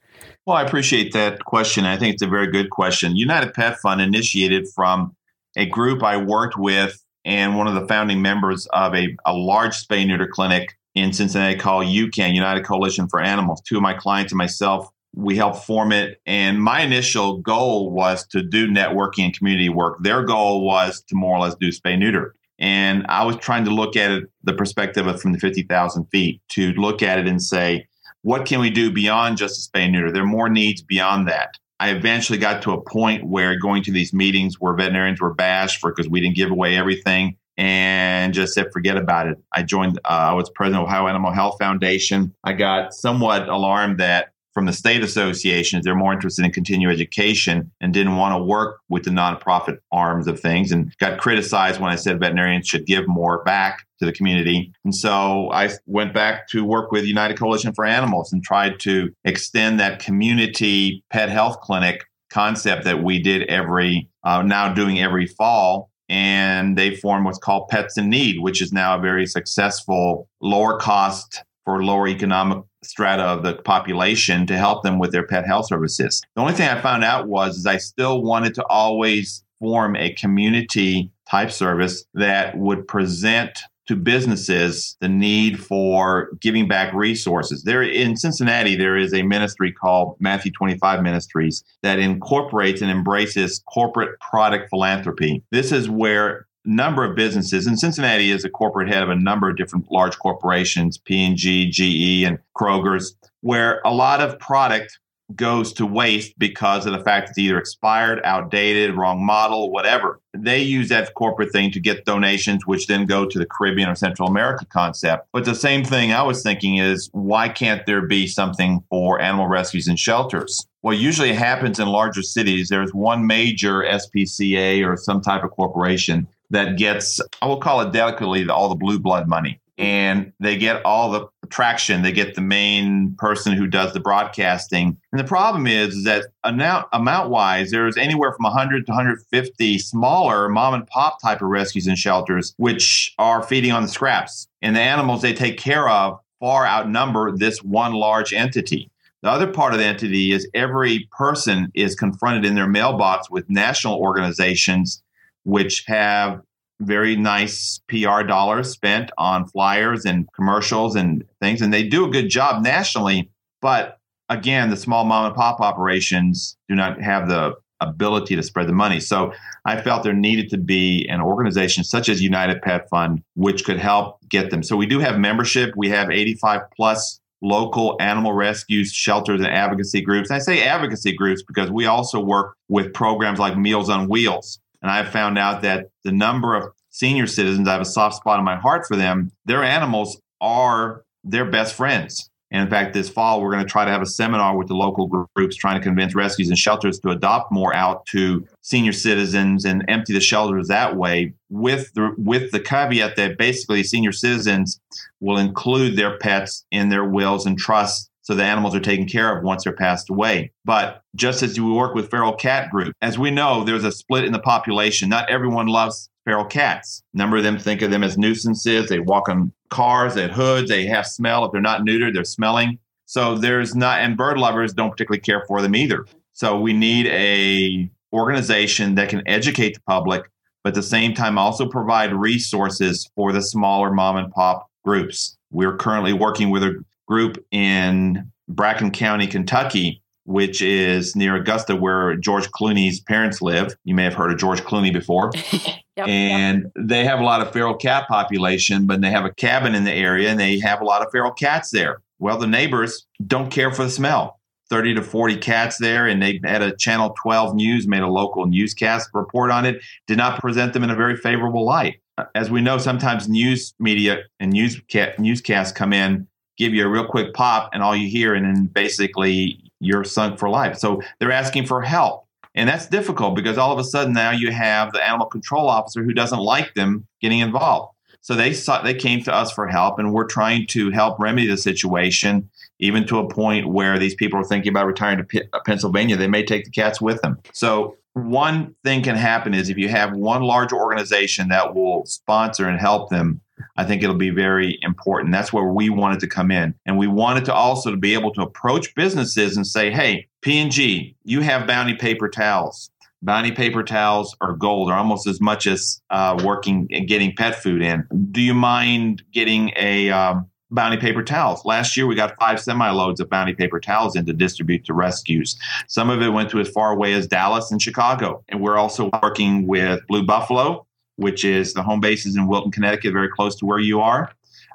Well, 0.46 0.58
I 0.58 0.64
appreciate 0.64 1.14
that 1.14 1.46
question. 1.46 1.86
I 1.86 1.98
think 1.98 2.16
it's 2.16 2.24
a 2.24 2.28
very 2.28 2.52
good 2.52 2.70
question. 2.70 3.16
United 3.16 3.54
Pet 3.54 3.80
Fund 3.80 4.02
initiated 4.02 4.68
from 4.76 5.16
a 5.56 5.66
group 5.66 6.04
I 6.04 6.18
worked 6.18 6.58
with 6.58 7.02
and 7.24 7.56
one 7.58 7.68
of 7.68 7.76
the 7.76 7.88
founding 7.88 8.22
members 8.22 8.68
of 8.74 8.94
a, 8.94 9.16
a 9.26 9.34
large 9.34 9.72
spay 9.72 10.06
neuter 10.06 10.28
clinic 10.28 10.76
in 10.96 11.14
Cincinnati 11.14 11.58
called 11.58 11.86
UCAN, 11.86 12.34
United 12.34 12.66
Coalition 12.66 13.08
for 13.08 13.22
Animals. 13.22 13.62
Two 13.62 13.78
of 13.78 13.82
my 13.82 13.94
clients 13.94 14.34
and 14.34 14.38
myself, 14.38 14.90
we 15.16 15.38
helped 15.38 15.66
form 15.66 15.94
it. 15.94 16.20
And 16.26 16.62
my 16.62 16.82
initial 16.82 17.38
goal 17.38 17.90
was 17.92 18.28
to 18.28 18.44
do 18.44 18.68
networking 18.68 19.26
and 19.26 19.38
community 19.38 19.70
work. 19.70 20.04
Their 20.04 20.24
goal 20.24 20.66
was 20.66 21.02
to 21.08 21.16
more 21.16 21.38
or 21.38 21.40
less 21.40 21.56
do 21.56 21.70
spay 21.70 21.98
neuter. 21.98 22.36
And 22.60 23.06
I 23.08 23.24
was 23.24 23.38
trying 23.38 23.64
to 23.66 23.72
look 23.72 23.96
at 23.96 24.12
it 24.12 24.24
the 24.44 24.54
perspective 24.54 25.08
of 25.08 25.22
from 25.22 25.32
the 25.32 25.40
50,000 25.40 26.06
feet 26.12 26.42
to 26.50 26.74
look 26.74 27.02
at 27.02 27.18
it 27.18 27.28
and 27.28 27.42
say, 27.42 27.88
what 28.24 28.46
can 28.46 28.60
we 28.60 28.70
do 28.70 28.92
beyond 28.92 29.38
just 29.38 29.60
a 29.60 29.70
spay 29.70 29.90
neuter? 29.90 30.12
There 30.12 30.24
are 30.24 30.26
more 30.26 30.50
needs 30.50 30.82
beyond 30.82 31.28
that. 31.28 31.58
I 31.80 31.90
eventually 31.90 32.40
got 32.40 32.62
to 32.64 32.72
a 32.72 32.82
point 32.82 33.26
where 33.26 33.58
going 33.60 33.84
to 33.84 33.92
these 33.92 34.14
meetings 34.14 34.60
where 34.60 34.74
veterinarians 34.74 35.22
were 35.22 35.34
bashed 35.34 35.80
for 35.80 35.92
because 35.92 36.10
we 36.10 36.22
didn't 36.22 36.36
give 36.36 36.50
away 36.50 36.78
everything 36.78 37.38
and 37.58 38.34
just 38.34 38.54
said 38.54 38.72
forget 38.72 38.98
about 38.98 39.28
it. 39.28 39.38
I 39.52 39.64
joined. 39.64 40.00
Uh, 40.06 40.32
I 40.32 40.34
was 40.34 40.50
president 40.50 40.84
of 40.84 40.88
Ohio 40.88 41.08
Animal 41.08 41.32
Health 41.32 41.58
Foundation. 41.60 42.34
I 42.44 42.54
got 42.54 42.94
somewhat 42.94 43.50
alarmed 43.50 44.00
that 44.00 44.33
from 44.54 44.66
the 44.66 44.74
state 44.74 45.04
associations, 45.04 45.84
they're 45.84 45.96
more 45.96 46.14
interested 46.14 46.46
in 46.46 46.52
continuing 46.52 46.94
education 46.94 47.72
and 47.82 47.94
didn't 47.94 48.16
want 48.16 48.38
to 48.38 48.44
work 48.44 48.80
with 48.90 49.04
the 49.04 49.10
nonprofit 49.10 49.78
arms 49.92 50.28
of 50.28 50.40
things 50.40 50.72
and 50.72 50.96
got 51.00 51.20
criticized 51.20 51.80
when 51.80 51.92
I 51.92 51.96
said 51.96 52.20
veterinarians 52.20 52.68
should 52.68 52.86
give 52.86 53.08
more 53.08 53.44
back 53.44 53.86
to 54.00 54.06
the 54.06 54.12
community. 54.12 54.72
And 54.84 54.94
so 54.94 55.50
I 55.52 55.72
went 55.86 56.14
back 56.14 56.48
to 56.50 56.64
work 56.64 56.92
with 56.92 57.06
United 57.06 57.38
Coalition 57.38 57.74
for 57.74 57.86
Animals 57.86 58.32
and 58.32 58.44
tried 58.44 58.80
to 58.82 59.12
extend 59.26 59.80
that 59.80 60.00
community 60.00 61.04
pet 61.10 61.30
health 61.30 61.60
clinic 61.62 62.04
concept 62.30 62.84
that 62.84 63.04
we 63.04 63.20
did 63.20 63.44
every, 63.44 64.10
uh, 64.24 64.42
now 64.42 64.74
doing 64.74 65.00
every 65.00 65.26
fall 65.26 65.90
and 66.10 66.78
they 66.78 66.96
formed 66.96 67.26
what's 67.26 67.40
called 67.40 67.70
Pets 67.70 67.98
in 67.98 68.10
Need, 68.10 68.40
which 68.42 68.62
is 68.62 68.72
now 68.72 68.98
a 68.98 69.02
very 69.02 69.26
successful 69.26 70.28
lower 70.42 70.78
cost 70.78 71.44
for 71.66 71.84
lower 71.84 72.08
economic 72.08 72.64
strata 72.86 73.24
of 73.24 73.44
the 73.44 73.56
population 73.56 74.46
to 74.48 74.58
help 74.58 74.84
them 74.84 75.00
with 75.00 75.12
their 75.12 75.26
pet 75.26 75.46
health 75.46 75.68
services. 75.68 76.22
The 76.36 76.42
only 76.42 76.54
thing 76.54 76.70
I 76.70 76.82
found 76.82 77.04
out 77.04 77.28
was 77.28 77.58
is 77.58 77.66
I 77.66 77.78
still 77.78 78.22
wanted 78.22 78.54
to 78.56 78.66
always 78.68 79.44
form 79.60 79.96
a 79.96 80.14
community 80.14 81.12
type 81.30 81.52
service 81.52 82.06
that 82.14 82.58
would 82.58 82.88
present 82.88 83.60
to 83.88 83.96
businesses 83.96 84.96
the 85.02 85.10
need 85.10 85.62
for 85.62 86.30
giving 86.40 86.68
back 86.68 86.94
resources. 86.94 87.64
There 87.64 87.84
in 87.84 88.16
Cincinnati, 88.16 88.76
there 88.76 88.98
is 88.98 89.14
a 89.14 89.24
ministry 89.24 89.72
called 89.72 90.16
Matthew 90.20 90.52
25 90.52 91.02
Ministries 91.02 91.64
that 91.82 92.00
incorporates 92.00 92.82
and 92.82 92.90
embraces 92.90 93.62
corporate 93.72 94.18
product 94.20 94.70
philanthropy. 94.70 95.44
This 95.52 95.72
is 95.72 95.90
where 95.90 96.48
number 96.66 97.04
of 97.04 97.16
businesses 97.16 97.68
and 97.68 97.80
cincinnati 97.80 98.32
is 98.32 98.46
a 98.46 98.50
corporate 98.50 98.88
head 98.88 99.04
of 99.04 99.10
a 99.10 99.16
number 99.16 99.50
of 99.50 99.58
different 99.58 99.92
large 99.92 100.18
corporations 100.20 100.98
p&g 100.98 101.70
ge 101.70 102.24
and 102.26 102.40
kroger's 102.56 103.16
where 103.42 103.82
a 103.86 103.94
lot 103.94 104.22
of 104.22 104.40
product 104.40 104.98
goes 105.36 105.74
to 105.74 105.86
waste 105.86 106.38
because 106.38 106.86
of 106.86 106.94
the 106.94 107.00
fact 107.00 107.30
it's 107.30 107.38
either 107.38 107.58
expired, 107.58 108.22
outdated, 108.24 108.96
wrong 108.96 109.26
model, 109.26 109.72
whatever. 109.72 110.20
They 110.34 110.62
use 110.62 110.90
that 110.90 111.14
corporate 111.14 111.52
thing 111.52 111.72
to 111.72 111.80
get 111.80 112.06
donations, 112.06 112.66
which 112.66 112.88
then 112.88 113.06
go 113.06 113.26
to 113.26 113.40
the 113.40 113.46
Caribbean 113.46 113.90
or 113.90 113.96
Central 113.96 114.28
America 114.28 114.66
concept. 114.66 115.28
But 115.32 115.46
the 115.46 115.56
same 115.56 115.84
thing 115.84 116.12
I 116.12 116.24
was 116.24 116.44
thinking 116.44 116.78
is 116.78 117.10
why 117.14 117.50
can't 117.50 117.86
there 117.86 118.06
be 118.06 118.28
something 118.28 118.84
for 118.90 119.22
animal 119.22 119.48
rescues 119.48 119.88
and 119.88 119.98
shelters? 119.98 120.68
Well, 120.82 120.94
usually 120.94 121.34
happens 121.34 121.80
in 121.80 121.88
larger 121.88 122.22
cities. 122.22 122.68
There's 122.68 122.94
one 122.94 123.26
major 123.26 123.84
SPCA 123.84 124.86
or 124.86 124.98
some 124.98 125.22
type 125.22 125.44
of 125.44 125.52
corporation 125.52 126.28
that 126.54 126.78
gets, 126.78 127.20
I 127.42 127.48
will 127.48 127.60
call 127.60 127.82
it 127.82 127.92
delicately, 127.92 128.48
all 128.48 128.70
the 128.70 128.76
blue 128.76 129.00
blood 129.00 129.28
money 129.28 129.60
and 129.78 130.32
they 130.40 130.58
get 130.58 130.84
all 130.86 131.12
the 131.12 131.28
traction. 131.50 132.04
They 132.04 132.12
get 132.12 132.36
the 132.36 132.42
main 132.42 133.16
person 133.18 133.54
who 133.54 133.68
does 133.68 133.94
the 133.94 134.00
broadcasting. 134.00 134.98
And 135.12 135.20
the 135.20 135.26
problem 135.26 135.68
is, 135.68 136.04
that 136.04 136.28
amount, 136.44 136.88
amount 136.94 137.32
wise, 137.32 137.72
there's 137.72 137.98
anywhere 137.98 138.32
from 138.34 138.44
100 138.44 138.86
to 138.86 138.92
150 138.92 139.80
smaller 139.80 140.48
mom 140.50 140.76
and 140.76 140.88
pop 140.88 141.22
type 141.22 141.42
of 141.42 141.50
rescues 141.50 141.88
and 141.88 141.98
shelters, 141.98 142.54
which 142.58 143.14
are 143.18 143.42
feeding 143.42 143.72
on 143.72 143.84
the 143.84 143.90
scraps. 143.90 144.48
And 144.62 144.76
the 144.76 144.82
animals 144.82 145.22
they 145.22 145.34
take 145.34 145.58
care 145.58 145.90
of 145.90 146.20
far 146.40 146.66
outnumber 146.66 147.36
this 147.36 147.64
one 147.64 147.94
large 147.94 148.34
entity. 148.34 148.90
The 149.24 149.30
other 149.30 149.48
part 149.48 149.74
of 149.74 149.80
the 149.80 149.86
entity 149.86 150.34
is 150.34 150.50
every 150.54 151.08
person 151.18 151.72
is 151.74 151.96
confronted 151.96 152.46
in 152.46 152.56
their 152.56 152.68
mailbox 152.68 153.30
with 153.30 153.50
national 153.50 153.96
organizations 153.96 155.02
which 155.44 155.84
have 155.88 156.42
very 156.82 157.16
nice 157.16 157.80
PR 157.88 158.24
dollars 158.24 158.72
spent 158.72 159.12
on 159.18 159.48
flyers 159.48 160.06
and 160.06 160.28
commercials 160.34 160.96
and 160.96 161.24
things, 161.42 161.62
and 161.62 161.74
they 161.74 161.84
do 161.84 162.06
a 162.06 162.10
good 162.10 162.30
job 162.30 162.64
nationally. 162.64 163.30
But 163.62 163.98
again, 164.30 164.70
the 164.70 164.78
small 164.78 165.06
mom 165.06 165.26
and 165.26 165.36
pop 165.36 165.60
operations 165.60 166.58
do 166.68 166.76
not 166.76 167.02
have 167.02 167.28
the 167.28 167.56
ability 167.80 168.36
to 168.36 168.44
spread 168.44 168.68
the 168.68 168.74
money. 168.74 169.00
So 169.00 169.34
I 169.66 169.82
felt 169.82 170.04
there 170.04 170.14
needed 170.14 170.50
to 170.52 170.58
be 170.58 171.06
an 171.10 171.22
organization 171.22 171.84
such 171.84 172.10
as 172.10 172.22
United 172.22 172.62
Pet 172.62 172.88
Fund, 172.90 173.22
which 173.36 173.66
could 173.66 173.78
help 173.78 174.18
get 174.30 174.50
them. 174.52 174.64
So 174.64 174.78
we 174.78 174.86
do 174.86 175.00
have 175.00 175.20
membership. 175.20 175.74
We 175.76 175.90
have 175.90 176.10
85 176.10 176.62
plus 176.76 177.20
local 177.42 177.98
animal 178.00 178.32
rescues, 178.32 178.94
shelters, 178.94 179.42
and 179.42 179.50
advocacy 179.50 180.02
groups. 180.02 180.30
And 180.30 180.38
I 180.38 180.40
say 180.40 180.64
advocacy 180.64 181.12
groups 181.12 181.44
because 181.44 181.70
we 181.70 181.86
also 181.86 182.22
work 182.22 182.56
with 182.70 182.94
programs 182.94 183.38
like 183.38 183.58
Meals 183.58 183.90
on 183.90 184.08
Wheels 184.08 184.60
and 184.84 184.92
I've 184.92 185.10
found 185.10 185.40
out 185.40 185.62
that 185.62 185.90
the 186.04 186.12
number 186.12 186.56
of 186.56 186.72
senior 186.90 187.26
citizens, 187.26 187.68
I 187.68 187.72
have 187.72 187.82
a 187.82 187.86
soft 187.86 188.18
spot 188.18 188.38
in 188.38 188.46
my 188.46 188.58
heart 188.58 188.86
for 188.86 188.96
them, 188.96 189.32
their 189.46 189.64
animals 189.64 190.22
are 190.42 191.04
their 191.24 191.46
best 191.46 191.74
friends. 191.74 192.30
And 192.52 192.62
in 192.62 192.70
fact, 192.70 192.94
this 192.94 193.10
fall, 193.10 193.42
we're 193.42 193.52
going 193.52 193.66
to 193.66 193.70
try 193.70 193.84
to 193.84 193.90
have 193.90 194.04
a 194.04 194.06
seminar 194.06 194.56
with 194.56 194.68
the 194.68 194.76
local 194.76 195.08
groups 195.36 195.56
trying 195.56 195.80
to 195.80 195.84
convince 195.84 196.14
rescues 196.14 196.50
and 196.50 196.58
shelters 196.58 197.00
to 197.00 197.10
adopt 197.10 197.52
more 197.52 197.74
out 197.74 198.06
to 198.08 198.46
senior 198.62 198.92
citizens 198.92 199.66
and 199.66 199.84
empty 199.88 200.14
the 200.14 200.22
shelters 200.22 200.68
that 200.68 200.96
way 200.96 201.34
with 201.50 201.92
the, 201.96 202.14
with 202.16 202.52
the 202.52 202.60
caveat 202.60 203.16
that 203.16 203.40
basically 203.40 203.84
senior 203.84 204.12
citizens 204.12 204.80
will 205.20 205.38
include 205.38 205.96
their 205.96 206.20
pets 206.20 206.64
in 206.70 206.90
their 206.90 207.06
wills 207.06 207.48
and 207.48 207.58
trusts 207.58 208.12
so 208.24 208.34
the 208.34 208.44
animals 208.44 208.74
are 208.74 208.80
taken 208.80 209.06
care 209.06 209.38
of 209.38 209.44
once 209.44 209.64
they're 209.64 209.74
passed 209.74 210.10
away. 210.10 210.52
But 210.66 211.02
just 211.16 211.44
as 211.44 211.56
you 211.56 211.74
work 211.74 211.94
with 211.94 212.10
feral 212.10 212.34
cat 212.34 212.72
group, 212.72 212.96
as 213.02 213.20
we 213.20 213.30
know, 213.30 213.64
there's 213.64 213.84
a 213.84 213.92
split 213.92 214.24
in 214.24 214.32
the 214.32 214.40
population. 214.40 215.10
Not 215.10 215.30
everyone 215.30 215.68
loves 215.68 216.10
feral 216.26 216.46
cats. 216.46 217.04
A 217.14 217.18
number 217.18 217.38
of 217.38 217.44
them 217.44 217.60
think 217.60 217.82
of 217.82 217.92
them 217.92 218.04
as 218.04 218.18
nuisances. 218.18 218.90
They 218.90 219.00
walk 219.00 219.28
on 219.28 219.52
cars, 219.70 220.16
they 220.16 220.30
hoods, 220.30 220.70
they 220.70 220.86
have 220.86 221.06
smell. 221.06 221.46
If 221.46 221.52
they're 221.52 221.62
not 221.62 221.82
neutered, 221.82 222.14
they're 222.14 222.24
smelling. 222.24 222.80
So 223.06 223.38
there's 223.38 223.76
not, 223.76 224.00
and 224.00 224.18
bird 224.18 224.38
lovers 224.38 224.74
don't 224.74 224.90
particularly 224.90 225.22
care 225.22 225.44
for 225.46 225.62
them 225.62 225.76
either. 225.76 226.06
So 226.32 226.60
we 226.60 226.74
need 226.74 227.08
a 227.08 227.92
organization 228.14 228.96
that 228.96 229.10
can 229.10 229.22
educate 229.28 229.76
the 229.76 229.82
public, 229.82 230.24
but 230.64 230.70
at 230.70 230.76
the 230.76 230.84
same 230.84 231.14
time 231.14 231.38
also 231.38 231.68
provide 231.68 232.14
resources 232.14 233.10
for 233.16 233.34
the 233.34 233.42
smaller 233.42 233.92
mom 233.92 234.16
and 234.16 234.32
pop 234.32 234.70
groups. 234.86 235.38
We're 235.52 235.76
currently 235.76 236.14
working 236.14 236.50
with 236.50 236.64
a 236.64 236.84
group 237.14 237.46
in 237.52 238.28
Bracken 238.48 238.90
County, 238.90 239.28
Kentucky, 239.28 240.02
which 240.26 240.64
is 240.64 241.16
near 241.16 241.36
Augusta, 241.36 241.76
where 241.76 242.16
George 242.16 242.50
Clooney's 242.50 243.00
parents 243.00 243.40
live. 243.40 243.76
You 243.84 243.94
may 243.94 244.04
have 244.04 244.16
heard 244.16 244.32
of 244.32 244.40
George 244.40 244.62
Clooney 244.64 244.92
before. 244.92 245.30
yep, 245.96 246.08
and 246.08 246.64
yep. 246.64 246.72
they 246.76 247.06
have 247.06 247.20
a 247.20 247.24
lot 247.24 247.42
of 247.42 247.54
feral 247.54 247.76
cat 247.76 248.08
population, 248.08 248.88
but 248.88 249.02
they 249.02 249.12
have 249.12 249.26
a 249.26 249.34
cabin 249.34 249.76
in 249.76 249.84
the 249.84 249.92
area 249.92 250.32
and 250.32 250.40
they 250.40 250.58
have 250.58 250.82
a 250.82 250.86
lot 250.86 251.06
of 251.06 251.12
feral 251.12 251.32
cats 251.32 251.70
there. 251.70 252.02
Well, 252.18 252.40
the 252.40 252.48
neighbors 252.48 253.06
don't 253.28 253.52
care 253.52 253.72
for 253.72 253.84
the 253.84 253.92
smell. 253.92 254.40
30 254.72 254.96
to 254.96 255.04
40 255.04 255.38
cats 255.38 255.78
there, 255.78 256.08
and 256.08 256.20
they 256.20 256.40
had 256.44 256.64
a 256.64 256.76
Channel 256.76 257.14
12 257.22 257.54
News 257.54 257.86
made 257.86 258.02
a 258.02 258.08
local 258.08 258.48
newscast 258.48 259.08
report 259.14 259.52
on 259.52 259.68
it, 259.68 259.84
did 260.08 260.18
not 260.18 260.40
present 260.40 260.74
them 260.74 260.84
in 260.84 260.90
a 260.90 260.96
very 260.96 261.16
favorable 261.16 261.64
light. 261.64 262.00
As 262.34 262.50
we 262.50 262.60
know, 262.60 262.80
sometimes 262.80 263.30
news 263.30 263.76
media 263.78 264.24
and 264.40 264.52
news 264.52 264.82
newscasts 265.20 265.72
come 265.72 265.94
in 265.94 266.28
give 266.58 266.74
you 266.74 266.86
a 266.86 266.90
real 266.90 267.06
quick 267.06 267.34
pop 267.34 267.70
and 267.74 267.82
all 267.82 267.96
you 267.96 268.08
hear 268.08 268.34
and 268.36 268.46
then 268.46 268.66
basically 268.66 269.60
you're 269.80 270.04
sunk 270.04 270.40
for 270.40 270.50
life. 270.50 270.78
So 270.78 271.02
they're 271.20 271.32
asking 271.32 271.66
for 271.66 271.82
help. 271.82 272.26
And 272.56 272.70
that's 272.70 272.88
difficult 272.88 273.36
because 273.36 273.58
all 273.58 273.72
of 273.72 273.80
a 273.80 273.84
sudden 273.84 274.14
now 274.14 274.32
you 274.32 274.52
have 274.52 274.92
the 274.94 275.04
animal 275.04 275.26
control 275.26 275.68
officer 275.68 276.04
who 276.04 276.14
doesn't 276.14 276.40
like 276.40 276.74
them 276.76 277.08
getting 277.20 277.40
involved. 277.40 277.94
So 278.22 278.36
they 278.36 278.54
saw, 278.54 278.82
they 278.82 278.94
came 278.94 279.22
to 279.24 279.34
us 279.34 279.52
for 279.52 279.68
help 279.68 280.00
and 280.00 280.14
we're 280.14 280.28
trying 280.28 280.68
to 280.68 280.92
help 280.92 281.20
remedy 281.20 281.48
the 281.48 281.58
situation 281.58 282.50
even 282.80 283.06
to 283.08 283.20
a 283.20 283.28
point 283.28 283.68
where 283.68 284.00
these 284.00 284.16
people 284.16 284.40
are 284.40 284.46
thinking 284.46 284.70
about 284.70 284.88
retiring 284.88 285.18
to 285.18 285.24
P- 285.24 285.42
uh, 285.52 285.60
pennsylvania. 285.66 286.16
They 286.16 286.28
may 286.28 286.44
take 286.44 286.66
the 286.66 286.72
cats 286.72 287.02
with 287.02 287.22
them. 287.22 287.40
So 287.52 287.98
one 288.14 288.76
thing 288.84 289.02
can 289.04 289.16
happen 289.16 289.54
is 289.54 289.70
if 289.70 289.78
you 289.78 289.90
have 289.90 290.14
one 290.14 290.44
large 290.44 290.72
organization 290.72 291.50
that 291.50 291.76
will 291.76 292.06
sponsor 292.06 292.70
and 292.70 292.80
help 292.80 293.10
them 293.10 293.42
I 293.78 293.84
think 293.84 294.04
it'll 294.04 294.16
be 294.16 294.30
very 294.30 294.78
important. 294.82 295.32
That's 295.32 295.54
where 295.54 295.66
we 295.66 295.90
wanted 295.90 296.20
to 296.22 296.28
come 296.28 296.52
in. 296.52 296.74
And 296.86 296.98
we 296.98 297.08
wanted 297.08 297.46
to 297.46 297.54
also 297.54 297.92
to 297.92 297.98
be 297.98 298.14
able 298.14 298.34
to 298.34 298.42
approach 298.42 298.94
businesses 298.96 299.58
and 299.58 299.66
say, 299.66 299.92
hey, 299.92 300.28
P&G, 300.42 301.16
you 301.24 301.42
have 301.42 301.68
Bounty 301.68 301.96
paper 301.96 302.30
towels. 302.30 302.90
Bounty 303.22 303.54
paper 303.54 303.84
towels 303.84 304.36
are 304.42 304.52
gold, 304.52 304.90
or 304.90 304.96
almost 304.96 305.28
as 305.28 305.40
much 305.40 305.66
as 305.66 306.02
uh, 306.10 306.38
working 306.44 306.88
and 306.92 307.08
getting 307.08 307.34
pet 307.34 307.56
food 307.56 307.82
in. 307.82 308.06
Do 308.32 308.42
you 308.42 308.54
mind 308.54 309.24
getting 309.32 309.72
a 309.78 310.10
um, 310.10 310.46
Bounty 310.72 310.98
paper 310.98 311.24
towels? 311.24 311.64
Last 311.64 311.96
year, 311.96 312.06
we 312.06 312.16
got 312.16 312.38
five 312.38 312.60
semi 312.60 312.90
loads 312.90 313.22
of 313.22 313.30
Bounty 313.30 313.54
paper 313.54 313.80
towels 313.80 314.18
in 314.18 314.26
to 314.26 314.34
distribute 314.34 314.84
to 314.86 314.94
rescues. 314.94 315.58
Some 315.88 316.10
of 316.10 316.22
it 316.22 316.30
went 316.30 316.50
to 316.50 316.60
as 316.60 316.68
far 316.68 316.92
away 316.92 317.14
as 317.14 317.26
Dallas 317.26 317.72
and 317.72 317.82
Chicago. 317.82 318.44
And 318.50 318.60
we're 318.60 318.78
also 318.78 319.10
working 319.22 319.68
with 319.68 320.02
Blue 320.08 320.26
Buffalo 320.26 320.86
which 321.16 321.46
is 321.46 321.74
the 321.74 321.84
home 321.84 322.00
base 322.00 322.26
is 322.26 322.36
in 322.36 322.48
Wilton, 322.48 322.72
Connecticut, 322.72 323.14
very 323.14 323.30
close 323.30 323.56
to 323.58 323.66
where 323.66 323.80
you 323.80 324.00
are. 324.00 324.32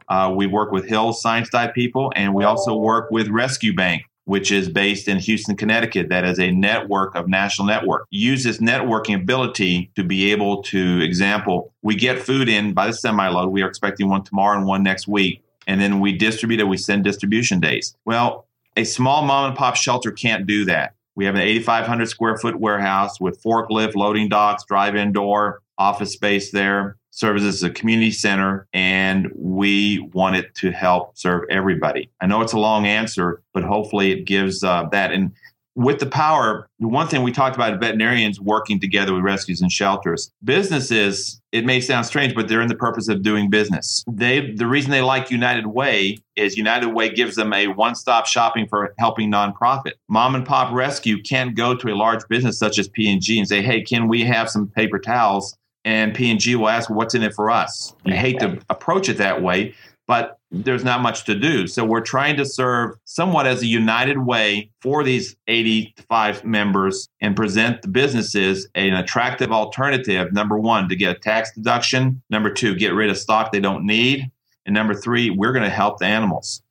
Uh, 0.09 0.33
we 0.35 0.47
work 0.47 0.73
with 0.73 0.87
Hills 0.87 1.21
Science 1.21 1.51
Diet 1.51 1.75
people, 1.75 2.13
and 2.17 2.35
we 2.35 2.45
also 2.45 2.75
work 2.75 3.11
with 3.11 3.29
Rescue 3.29 3.75
Bank, 3.75 4.03
which 4.25 4.51
is 4.51 4.69
based 4.69 5.07
in 5.07 5.19
Houston, 5.19 5.57
Connecticut. 5.57 6.09
That 6.09 6.25
is 6.25 6.39
a 6.39 6.51
network 6.51 7.15
of 7.15 7.29
national 7.29 7.67
network. 7.67 8.07
Use 8.11 8.45
this 8.45 8.59
networking 8.59 9.17
ability 9.17 9.91
to 9.97 10.05
be 10.05 10.33
able 10.33 10.63
to, 10.65 11.01
example, 11.03 11.75
we 11.83 11.95
get 11.95 12.19
food 12.19 12.49
in 12.49 12.73
by 12.73 12.87
the 12.87 12.93
semi 12.95 13.29
load. 13.29 13.51
We 13.51 13.63
are 13.63 13.69
expecting 13.69 14.09
one 14.09 14.25
tomorrow 14.25 14.57
and 14.57 14.67
one 14.67 14.83
next 14.83 15.09
week, 15.09 15.43
and 15.67 15.81
then 15.81 16.01
we 16.01 16.17
distribute 16.17 16.61
it. 16.61 16.69
We 16.69 16.79
send 16.79 17.05
distribution 17.05 17.61
days. 17.61 17.95
Well, 18.07 18.47
a 18.77 18.85
small 18.85 19.23
mom 19.23 19.51
and 19.51 19.59
pop 19.59 19.77
shelter 19.77 20.11
can't 20.11 20.47
do 20.47 20.65
that. 20.67 20.95
We 21.17 21.25
have 21.25 21.35
an 21.35 21.41
8,500 21.41 22.09
square 22.09 22.39
foot 22.39 22.61
warehouse 22.61 23.21
with 23.21 23.43
forklift, 23.43 23.97
loading 23.97 24.29
docks, 24.29 24.65
drive-in 24.65 25.11
door, 25.11 25.63
office 25.79 26.13
space 26.13 26.51
there, 26.51 26.97
serves 27.11 27.45
as 27.45 27.63
a 27.63 27.71
community 27.71 28.11
center, 28.11 28.67
and 28.73 29.29
we 29.35 29.99
want 30.13 30.37
it 30.37 30.55
to 30.57 30.71
help 30.71 31.17
serve 31.17 31.43
everybody. 31.51 32.11
I 32.21 32.27
know 32.27 32.43
it's 32.43 32.53
a 32.53 32.59
long 32.59 32.87
answer, 32.87 33.43
but 33.53 33.65
hopefully 33.65 34.13
it 34.13 34.25
gives 34.25 34.63
uh, 34.63 34.85
that. 34.93 35.13
And 35.13 35.33
with 35.79 36.01
the 36.01 36.07
power, 36.07 36.69
the 36.81 36.89
one 36.89 37.07
thing 37.07 37.23
we 37.23 37.31
talked 37.31 37.55
about 37.55 37.79
veterinarians 37.79 38.41
working 38.41 38.81
together 38.81 39.15
with 39.15 39.23
rescues 39.23 39.61
and 39.61 39.71
shelters. 39.71 40.33
Businesses, 40.43 41.41
it 41.53 41.65
may 41.65 41.81
sound 41.81 42.05
strange, 42.05 42.35
but 42.35 42.49
they're 42.49 42.61
in 42.61 42.67
the 42.67 42.75
purpose 42.75 43.09
of 43.09 43.23
doing 43.23 43.49
business. 43.49 44.05
They 44.11 44.53
the 44.53 44.67
reason 44.67 44.91
they 44.91 45.03
like 45.03 45.31
United 45.31 45.69
Way 45.69 46.19
is 46.35 46.57
United 46.57 46.89
Way 46.89 47.11
gives 47.11 47.37
them 47.37 47.53
a 47.53 47.69
one-stop 47.69 48.27
shopping 48.27 48.67
for 48.67 48.93
helping 48.99 49.31
nonprofit. 49.31 49.93
Mom 50.09 50.35
and 50.35 50.45
pop 50.45 50.73
rescue 50.73 51.23
can't 51.23 51.55
go 51.57 51.77
to 51.77 51.89
a 51.93 51.95
large 51.95 52.27
business 52.29 52.59
such 52.59 52.79
as 52.81 52.89
P&G 52.89 53.39
and 53.39 53.47
say, 53.47 53.63
"Hey, 53.63 53.83
can 53.83 54.09
we 54.09 54.25
have 54.25 54.51
some 54.51 54.67
paper 54.67 54.99
towels?" 54.99 55.57
And 55.85 56.15
P&G 56.15 56.57
will 56.57 56.69
ask, 56.69 56.91
"What's 56.91 57.15
in 57.15 57.23
it 57.23 57.35
for 57.35 57.51
us?" 57.51 57.95
You 58.05 58.15
hate 58.15 58.41
to 58.41 58.59
approach 58.69 59.09
it 59.09 59.19
that 59.19 59.43
way, 59.43 59.75
but 60.07 60.39
there's 60.51 60.85
not 60.85 61.03
much 61.03 61.25
to 61.25 61.35
do. 61.35 61.67
So 61.67 61.85
we're 61.85 62.01
trying 62.01 62.37
to 62.39 62.47
serve 62.47 62.97
somewhat 63.05 63.47
as 63.47 63.63
a 63.63 63.67
united 63.67 64.19
way 64.19 64.71
for 64.81 65.05
these 65.05 65.37
85 65.47 66.45
members 66.45 67.09
and 67.21 67.37
present 67.37 67.83
the 67.83 67.89
businesses 67.89 68.67
an 68.75 68.95
attractive 68.95 69.53
alternative. 69.53 70.33
Number 70.33 70.59
one, 70.59 70.89
to 70.89 70.97
get 70.97 71.17
a 71.17 71.19
tax 71.19 71.53
deduction. 71.55 72.23
Number 72.31 72.51
two, 72.51 72.75
get 72.75 72.95
rid 72.95 73.11
of 73.11 73.19
stock 73.19 73.53
they 73.53 73.61
don't 73.61 73.85
need. 73.85 74.31
And 74.65 74.75
number 74.75 74.95
three, 74.95 75.31
we're 75.31 75.53
going 75.53 75.65
to 75.65 75.71
help 75.71 75.99
the 75.99 76.07
animals. 76.07 76.63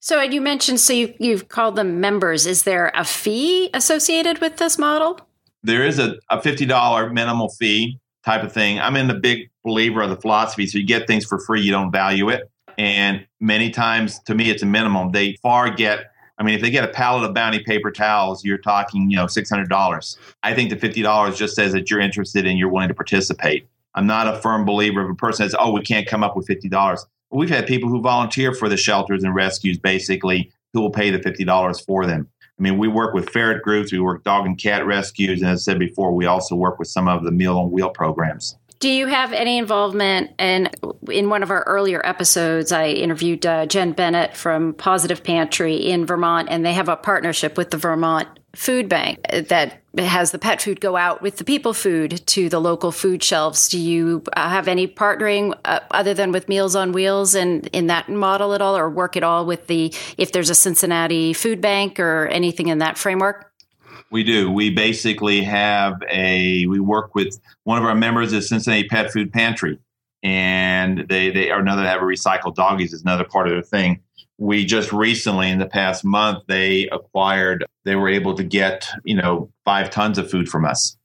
So 0.00 0.20
you 0.20 0.40
mentioned, 0.40 0.80
so 0.80 0.92
you, 0.92 1.14
you've 1.18 1.48
called 1.48 1.76
them 1.76 2.00
members. 2.00 2.46
Is 2.46 2.64
there 2.64 2.92
a 2.94 3.04
fee 3.04 3.70
associated 3.72 4.40
with 4.40 4.58
this 4.58 4.78
model? 4.78 5.20
There 5.62 5.84
is 5.84 5.98
a, 5.98 6.16
a 6.28 6.38
$50 6.38 7.12
minimal 7.12 7.48
fee 7.48 7.98
type 8.24 8.42
of 8.42 8.52
thing. 8.52 8.78
I'm 8.78 8.96
in 8.96 9.08
the 9.08 9.14
big 9.14 9.50
believer 9.64 10.02
of 10.02 10.10
the 10.10 10.16
philosophy. 10.16 10.66
So 10.66 10.78
you 10.78 10.86
get 10.86 11.06
things 11.06 11.24
for 11.24 11.38
free, 11.38 11.60
you 11.60 11.72
don't 11.72 11.90
value 11.90 12.28
it. 12.28 12.50
And 12.78 13.26
many 13.40 13.70
times, 13.70 14.18
to 14.20 14.34
me, 14.34 14.50
it's 14.50 14.62
a 14.62 14.66
minimum. 14.66 15.12
They 15.12 15.34
far 15.42 15.70
get 15.70 16.12
I 16.38 16.44
mean, 16.44 16.54
if 16.54 16.60
they 16.60 16.70
get 16.70 16.82
a 16.82 16.88
pallet 16.88 17.22
of 17.22 17.34
Bounty 17.34 17.60
paper 17.60 17.92
towels, 17.92 18.44
you're 18.44 18.58
talking, 18.58 19.08
you 19.10 19.16
know, 19.16 19.28
six 19.28 19.48
hundred 19.48 19.68
dollars. 19.68 20.18
I 20.42 20.54
think 20.54 20.70
the 20.70 20.76
fifty 20.76 21.00
dollars 21.00 21.38
just 21.38 21.54
says 21.54 21.72
that 21.72 21.90
you're 21.90 22.00
interested 22.00 22.46
and 22.46 22.58
you're 22.58 22.68
willing 22.68 22.88
to 22.88 22.94
participate. 22.94 23.68
I'm 23.94 24.06
not 24.06 24.26
a 24.26 24.40
firm 24.40 24.64
believer 24.64 25.02
of 25.02 25.10
a 25.10 25.14
person 25.14 25.46
says, 25.46 25.54
"Oh, 25.58 25.70
we 25.70 25.82
can't 25.82 26.06
come 26.06 26.24
up 26.24 26.36
with 26.36 26.46
fifty 26.46 26.68
dollars." 26.68 27.06
We've 27.30 27.48
had 27.48 27.66
people 27.66 27.88
who 27.88 28.00
volunteer 28.00 28.52
for 28.54 28.68
the 28.68 28.76
shelters 28.76 29.22
and 29.24 29.34
rescues, 29.34 29.78
basically, 29.78 30.50
who 30.72 30.80
will 30.80 30.90
pay 30.90 31.10
the 31.10 31.20
fifty 31.20 31.44
dollars 31.44 31.80
for 31.80 32.06
them. 32.06 32.28
I 32.62 32.70
mean, 32.70 32.78
we 32.78 32.86
work 32.86 33.12
with 33.12 33.28
ferret 33.30 33.60
groups, 33.64 33.90
we 33.90 33.98
work 33.98 34.22
dog 34.22 34.46
and 34.46 34.56
cat 34.56 34.86
rescues, 34.86 35.42
and 35.42 35.50
as 35.50 35.62
I 35.62 35.72
said 35.72 35.80
before, 35.80 36.14
we 36.14 36.26
also 36.26 36.54
work 36.54 36.78
with 36.78 36.86
some 36.86 37.08
of 37.08 37.24
the 37.24 37.32
Meal 37.32 37.58
on 37.58 37.72
Wheel 37.72 37.90
programs. 37.90 38.56
Do 38.78 38.88
you 38.88 39.08
have 39.08 39.32
any 39.32 39.58
involvement 39.58 40.30
in 40.38 40.70
in 41.10 41.28
one 41.28 41.42
of 41.42 41.50
our 41.50 41.64
earlier 41.64 42.00
episodes? 42.04 42.70
I 42.70 42.90
interviewed 42.90 43.44
uh, 43.44 43.66
Jen 43.66 43.92
Bennett 43.92 44.36
from 44.36 44.74
Positive 44.74 45.24
Pantry 45.24 45.74
in 45.74 46.06
Vermont, 46.06 46.46
and 46.50 46.64
they 46.64 46.72
have 46.72 46.88
a 46.88 46.94
partnership 46.94 47.56
with 47.56 47.72
the 47.72 47.78
Vermont 47.78 48.28
Food 48.54 48.88
Bank 48.88 49.22
that 49.30 49.80
has 49.96 50.30
the 50.30 50.38
pet 50.38 50.60
food 50.60 50.80
go 50.80 50.96
out 50.96 51.22
with 51.22 51.38
the 51.38 51.44
people 51.44 51.72
food 51.72 52.26
to 52.26 52.50
the 52.50 52.60
local 52.60 52.92
food 52.92 53.22
shelves. 53.22 53.68
Do 53.68 53.78
you 53.78 54.22
uh, 54.34 54.48
have 54.48 54.68
any 54.68 54.86
partnering 54.86 55.58
uh, 55.64 55.80
other 55.90 56.12
than 56.12 56.32
with 56.32 56.48
Meals 56.48 56.76
on 56.76 56.92
Wheels 56.92 57.34
and 57.34 57.66
in 57.68 57.86
that 57.86 58.10
model 58.10 58.52
at 58.52 58.60
all, 58.60 58.76
or 58.76 58.90
work 58.90 59.16
at 59.16 59.22
all 59.22 59.46
with 59.46 59.68
the 59.68 59.94
if 60.18 60.32
there's 60.32 60.50
a 60.50 60.54
Cincinnati 60.54 61.32
food 61.32 61.62
bank 61.62 61.98
or 61.98 62.26
anything 62.26 62.68
in 62.68 62.78
that 62.78 62.98
framework? 62.98 63.50
We 64.10 64.22
do. 64.22 64.50
We 64.50 64.68
basically 64.68 65.42
have 65.44 65.94
a. 66.10 66.66
We 66.66 66.78
work 66.78 67.14
with 67.14 67.40
one 67.64 67.78
of 67.78 67.84
our 67.84 67.94
members 67.94 68.34
is 68.34 68.50
Cincinnati 68.50 68.86
Pet 68.86 69.10
Food 69.10 69.32
Pantry, 69.32 69.78
and 70.22 71.06
they 71.08 71.30
they 71.30 71.50
are 71.50 71.60
another 71.60 71.84
have 71.84 72.02
a 72.02 72.04
recycled 72.04 72.54
doggies 72.54 72.92
is 72.92 73.00
another 73.00 73.24
part 73.24 73.46
of 73.46 73.54
their 73.54 73.62
thing. 73.62 74.00
We 74.38 74.64
just 74.64 74.92
recently, 74.92 75.50
in 75.50 75.58
the 75.58 75.66
past 75.66 76.04
month, 76.04 76.44
they 76.48 76.88
acquired. 76.88 77.64
They 77.84 77.96
were 77.96 78.08
able 78.08 78.34
to 78.34 78.44
get 78.44 78.88
you 79.04 79.14
know 79.14 79.50
five 79.64 79.90
tons 79.90 80.18
of 80.18 80.30
food 80.30 80.48
from 80.48 80.64
us. 80.64 80.96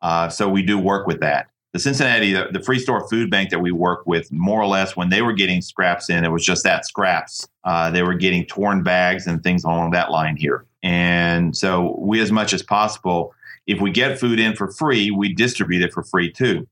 Uh, 0.00 0.28
so 0.28 0.48
we 0.48 0.62
do 0.62 0.78
work 0.78 1.06
with 1.06 1.20
that. 1.20 1.46
The 1.72 1.78
Cincinnati, 1.78 2.32
the, 2.32 2.48
the 2.52 2.60
Free 2.60 2.78
Store 2.78 3.08
Food 3.08 3.30
Bank 3.30 3.48
that 3.50 3.60
we 3.60 3.72
work 3.72 4.04
with, 4.04 4.30
more 4.30 4.60
or 4.60 4.66
less, 4.66 4.94
when 4.94 5.08
they 5.08 5.22
were 5.22 5.32
getting 5.32 5.62
scraps 5.62 6.10
in, 6.10 6.22
it 6.22 6.28
was 6.28 6.44
just 6.44 6.64
that 6.64 6.84
scraps. 6.84 7.48
Uh, 7.64 7.90
they 7.90 8.02
were 8.02 8.14
getting 8.14 8.44
torn 8.44 8.82
bags 8.82 9.26
and 9.26 9.42
things 9.42 9.64
along 9.64 9.92
that 9.92 10.10
line 10.10 10.36
here. 10.36 10.66
And 10.82 11.56
so 11.56 11.96
we, 11.98 12.20
as 12.20 12.30
much 12.30 12.52
as 12.52 12.62
possible, 12.62 13.32
if 13.66 13.80
we 13.80 13.90
get 13.90 14.18
food 14.18 14.38
in 14.38 14.54
for 14.54 14.70
free, 14.72 15.10
we 15.10 15.32
distribute 15.32 15.82
it 15.82 15.92
for 15.92 16.02
free 16.02 16.30
too. 16.30 16.66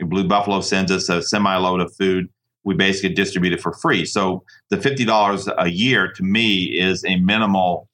Blue 0.00 0.26
Buffalo 0.26 0.60
sends 0.60 0.90
us 0.90 1.08
a 1.08 1.22
semi 1.22 1.56
load 1.56 1.80
of 1.80 1.94
food. 1.94 2.28
We 2.64 2.74
basically 2.74 3.14
distribute 3.14 3.52
it 3.52 3.60
for 3.60 3.72
free. 3.72 4.04
So 4.04 4.44
the 4.70 4.76
$50 4.76 5.54
a 5.58 5.70
year 5.70 6.12
to 6.12 6.22
me 6.22 6.64
is 6.64 7.04
a 7.04 7.16
minimal 7.16 7.88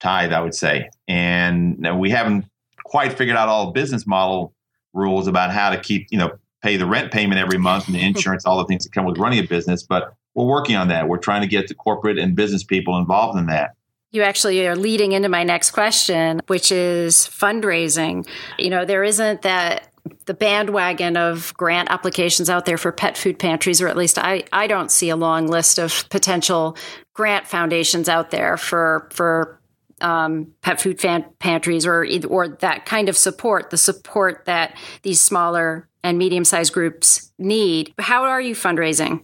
tithe, 0.00 0.32
I 0.32 0.40
would 0.40 0.54
say. 0.54 0.90
And 1.06 1.86
we 1.98 2.10
haven't 2.10 2.46
quite 2.84 3.12
figured 3.16 3.36
out 3.36 3.48
all 3.48 3.66
the 3.66 3.72
business 3.72 4.06
model 4.06 4.52
rules 4.92 5.28
about 5.28 5.52
how 5.52 5.70
to 5.70 5.78
keep, 5.78 6.08
you 6.10 6.18
know, 6.18 6.32
pay 6.62 6.76
the 6.76 6.86
rent 6.86 7.12
payment 7.12 7.40
every 7.40 7.58
month 7.58 7.86
and 7.86 7.94
the 7.94 8.02
insurance, 8.02 8.44
all 8.44 8.58
the 8.58 8.64
things 8.66 8.84
that 8.84 8.92
come 8.92 9.04
with 9.04 9.18
running 9.18 9.38
a 9.38 9.46
business. 9.46 9.82
But 9.82 10.12
we're 10.34 10.46
working 10.46 10.76
on 10.76 10.88
that. 10.88 11.08
We're 11.08 11.18
trying 11.18 11.42
to 11.42 11.46
get 11.46 11.68
the 11.68 11.74
corporate 11.74 12.18
and 12.18 12.34
business 12.34 12.64
people 12.64 12.98
involved 12.98 13.38
in 13.38 13.46
that. 13.46 13.76
You 14.12 14.22
actually 14.22 14.66
are 14.66 14.74
leading 14.74 15.12
into 15.12 15.28
my 15.28 15.44
next 15.44 15.70
question, 15.70 16.40
which 16.48 16.72
is 16.72 17.14
fundraising. 17.28 18.26
You 18.58 18.68
know, 18.68 18.84
there 18.84 19.04
isn't 19.04 19.42
that 19.42 19.89
the 20.26 20.34
bandwagon 20.34 21.16
of 21.16 21.52
grant 21.56 21.90
applications 21.90 22.48
out 22.48 22.64
there 22.64 22.78
for 22.78 22.92
pet 22.92 23.16
food 23.16 23.38
pantries, 23.38 23.80
or 23.80 23.88
at 23.88 23.96
least 23.96 24.18
I, 24.18 24.44
I 24.52 24.66
don't 24.66 24.90
see 24.90 25.08
a 25.08 25.16
long 25.16 25.46
list 25.46 25.78
of 25.78 26.08
potential 26.08 26.76
grant 27.14 27.46
foundations 27.46 28.08
out 28.08 28.30
there 28.30 28.56
for 28.56 29.08
for 29.12 29.60
um, 30.00 30.52
pet 30.62 30.80
food 30.80 31.00
fan- 31.00 31.26
pantries 31.38 31.86
or 31.86 32.06
or 32.28 32.48
that 32.48 32.86
kind 32.86 33.08
of 33.08 33.16
support, 33.16 33.70
the 33.70 33.76
support 33.76 34.44
that 34.46 34.76
these 35.02 35.20
smaller 35.20 35.88
and 36.02 36.16
medium 36.16 36.44
sized 36.44 36.72
groups 36.72 37.32
need. 37.38 37.92
How 37.98 38.24
are 38.24 38.40
you 38.40 38.54
fundraising? 38.54 39.22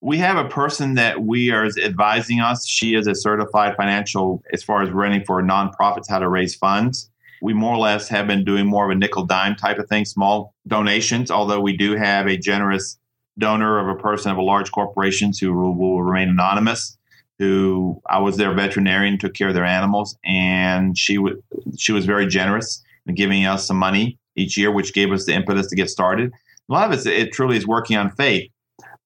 we 0.00 0.18
have 0.18 0.38
a 0.38 0.48
person 0.48 0.94
that 0.94 1.22
we 1.22 1.50
are 1.50 1.68
advising 1.82 2.40
us. 2.40 2.66
She 2.66 2.94
is 2.94 3.06
a 3.06 3.14
certified 3.14 3.76
financial 3.76 4.42
as 4.52 4.62
far 4.62 4.82
as 4.82 4.90
running 4.90 5.24
for 5.24 5.42
nonprofits 5.42 6.08
how 6.08 6.18
to 6.18 6.28
raise 6.28 6.54
funds. 6.54 7.10
We 7.42 7.54
more 7.54 7.74
or 7.74 7.78
less 7.78 8.08
have 8.08 8.26
been 8.26 8.44
doing 8.44 8.66
more 8.66 8.84
of 8.84 8.90
a 8.90 8.98
nickel 8.98 9.24
dime 9.24 9.56
type 9.56 9.78
of 9.78 9.88
thing, 9.88 10.04
small 10.04 10.54
donations, 10.66 11.30
although 11.30 11.60
we 11.60 11.76
do 11.76 11.96
have 11.96 12.26
a 12.26 12.36
generous 12.36 12.98
donor 13.38 13.78
of 13.78 13.88
a 13.88 14.00
person 14.00 14.30
of 14.30 14.36
a 14.36 14.42
large 14.42 14.70
corporation 14.70 15.32
who 15.40 15.52
will, 15.52 16.02
remain 16.02 16.28
anonymous 16.28 16.96
who 17.38 18.00
I 18.10 18.18
was 18.18 18.36
their 18.36 18.52
veterinarian, 18.52 19.16
took 19.16 19.32
care 19.32 19.48
of 19.48 19.54
their 19.54 19.64
animals, 19.64 20.14
and 20.24 20.96
she 20.96 21.16
w- 21.16 21.42
she 21.78 21.90
was 21.90 22.04
very 22.04 22.26
generous 22.26 22.82
in 23.06 23.14
giving 23.14 23.46
us 23.46 23.66
some 23.66 23.78
money 23.78 24.18
each 24.36 24.58
year, 24.58 24.70
which 24.70 24.92
gave 24.92 25.10
us 25.10 25.24
the 25.24 25.32
impetus 25.32 25.66
to 25.68 25.74
get 25.74 25.88
started. 25.88 26.32
A 26.68 26.72
lot 26.72 26.92
of 26.92 27.00
it, 27.00 27.10
it 27.10 27.32
truly 27.32 27.56
is 27.56 27.66
working 27.66 27.96
on 27.96 28.10
faith. 28.10 28.50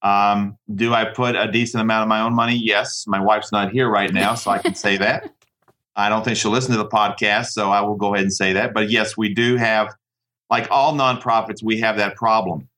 Um, 0.03 0.59
do 0.75 0.93
I 0.93 1.05
put 1.05 1.37
a 1.37 1.51
decent 1.51 1.81
amount 1.81 2.03
of 2.03 2.09
my 2.09 2.21
own 2.21 2.35
money? 2.35 2.57
Yes. 2.57 3.05
My 3.07 3.21
wife's 3.21 3.53
not 3.53 3.71
here 3.71 3.89
right 3.89 4.13
now, 4.13 4.35
so 4.35 4.51
I 4.51 4.59
can 4.59 4.75
say 4.75 4.97
that. 4.99 5.31
I 5.97 6.09
don't 6.09 6.25
think 6.25 6.37
she'll 6.37 6.51
listen 6.51 6.73
to 6.73 6.79
the 6.79 6.89
podcast, 6.89 7.47
so 7.49 7.71
I 7.71 7.81
will 7.81 7.97
go 7.97 8.15
ahead 8.15 8.25
and 8.25 8.33
say 8.33 8.53
that. 8.55 8.75
But 8.75 8.91
yes, 8.91 9.17
we 9.17 9.33
do 9.33 9.57
have, 9.57 9.95
like 10.51 10.67
all 10.71 10.95
nonprofits, 10.95 11.63
we 11.63 11.81
have 11.81 11.97
that 11.99 12.17
problem. 12.17 12.69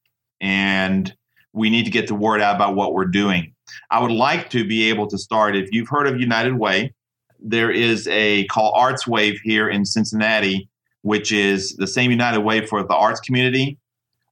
And 0.41 1.15
we 1.53 1.71
need 1.71 1.85
to 1.85 1.91
get 1.91 2.07
the 2.07 2.15
word 2.15 2.43
out 2.43 2.57
about 2.57 2.75
what 2.75 2.93
we're 2.93 3.07
doing. 3.07 3.55
I 3.91 4.01
would 4.01 4.13
like 4.13 4.51
to 4.51 4.67
be 4.67 4.91
able 4.91 5.07
to 5.09 5.17
start, 5.17 5.57
if 5.57 5.73
you've 5.73 5.89
heard 5.89 6.07
of 6.07 6.21
United 6.21 6.55
Way, 6.55 6.93
there 7.41 7.71
is 7.71 8.07
a 8.09 8.45
call 8.47 8.73
Arts 8.75 9.07
Wave 9.07 9.41
here 9.43 9.69
in 9.69 9.85
Cincinnati, 9.85 10.69
which 11.03 11.33
is 11.33 11.75
the 11.77 11.87
same 11.87 12.11
United 12.11 12.41
Way 12.41 12.67
for 12.67 12.83
the 12.83 12.95
arts 12.95 13.21
community 13.21 13.79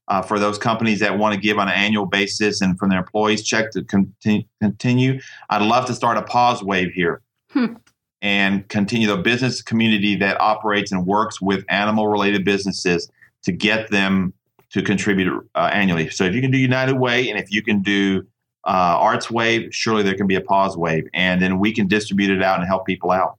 uh, 0.07 0.21
for 0.21 0.39
those 0.39 0.57
companies 0.57 0.99
that 0.99 1.17
want 1.17 1.33
to 1.33 1.39
give 1.39 1.57
on 1.57 1.67
an 1.67 1.73
annual 1.73 2.05
basis 2.05 2.61
and 2.61 2.77
from 2.77 2.89
their 2.89 2.99
employees 2.99 3.43
check 3.43 3.71
to 3.71 3.83
continue. 3.83 5.19
I'd 5.49 5.61
love 5.61 5.85
to 5.87 5.93
start 5.93 6.17
a 6.17 6.21
pause 6.21 6.63
wave 6.63 6.91
here 6.93 7.21
hmm. 7.51 7.73
And 8.21 8.67
continue 8.69 9.07
the 9.07 9.17
business 9.17 9.61
community 9.61 10.15
that 10.15 10.39
operates 10.39 10.91
and 10.91 11.05
works 11.05 11.41
with 11.41 11.63
animal 11.69 12.07
related 12.07 12.43
businesses 12.43 13.09
to 13.43 13.51
get 13.51 13.89
them 13.91 14.33
to 14.71 14.81
contribute 14.81 15.47
uh, 15.55 15.69
annually. 15.71 16.09
So 16.09 16.23
if 16.25 16.33
you 16.33 16.41
can 16.41 16.51
do 16.51 16.57
United 16.57 16.95
Way 16.95 17.29
and 17.29 17.39
if 17.39 17.51
you 17.51 17.61
can 17.61 17.81
do 17.81 18.25
uh, 18.65 18.97
Arts 18.99 19.29
Wave, 19.29 19.73
surely 19.73 20.03
there 20.03 20.15
can 20.15 20.27
be 20.27 20.35
a 20.35 20.41
pause 20.41 20.75
wave, 20.75 21.07
and 21.13 21.41
then 21.41 21.59
we 21.59 21.71
can 21.71 21.87
distribute 21.87 22.31
it 22.31 22.41
out 22.41 22.59
and 22.59 22.67
help 22.67 22.85
people 22.85 23.11
out. 23.11 23.37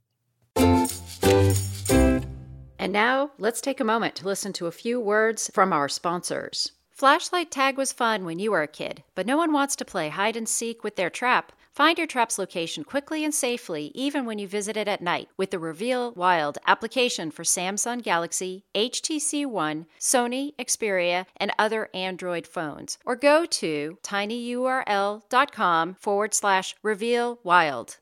And 2.78 2.92
now 2.92 3.32
let's 3.38 3.60
take 3.60 3.80
a 3.80 3.84
moment 3.84 4.14
to 4.16 4.24
listen 4.24 4.52
to 4.54 4.66
a 4.66 4.72
few 4.72 5.00
words 5.00 5.50
from 5.52 5.72
our 5.72 5.88
sponsors. 5.88 6.70
Flashlight 6.92 7.50
tag 7.50 7.76
was 7.76 7.92
fun 7.92 8.24
when 8.24 8.38
you 8.38 8.52
were 8.52 8.62
a 8.62 8.68
kid, 8.68 9.02
but 9.14 9.26
no 9.26 9.36
one 9.36 9.52
wants 9.52 9.74
to 9.76 9.84
play 9.84 10.08
hide 10.08 10.36
and 10.36 10.48
seek 10.48 10.84
with 10.84 10.96
their 10.96 11.10
trap. 11.10 11.52
Find 11.76 11.98
your 11.98 12.06
trap's 12.06 12.38
location 12.38 12.84
quickly 12.84 13.22
and 13.22 13.34
safely, 13.34 13.92
even 13.94 14.24
when 14.24 14.38
you 14.38 14.48
visit 14.48 14.78
it 14.78 14.88
at 14.88 15.02
night, 15.02 15.28
with 15.36 15.50
the 15.50 15.58
Reveal 15.58 16.12
Wild 16.12 16.56
application 16.66 17.30
for 17.30 17.42
Samsung 17.42 18.02
Galaxy, 18.02 18.64
HTC 18.74 19.44
One, 19.44 19.84
Sony, 20.00 20.54
Xperia, 20.56 21.26
and 21.36 21.52
other 21.58 21.90
Android 21.92 22.46
phones. 22.46 22.96
Or 23.04 23.14
go 23.14 23.44
to 23.44 23.98
tinyurl.com 24.02 25.96
forward 26.00 26.32
slash 26.32 26.74
reveal 26.82 27.40
wild. 27.42 27.98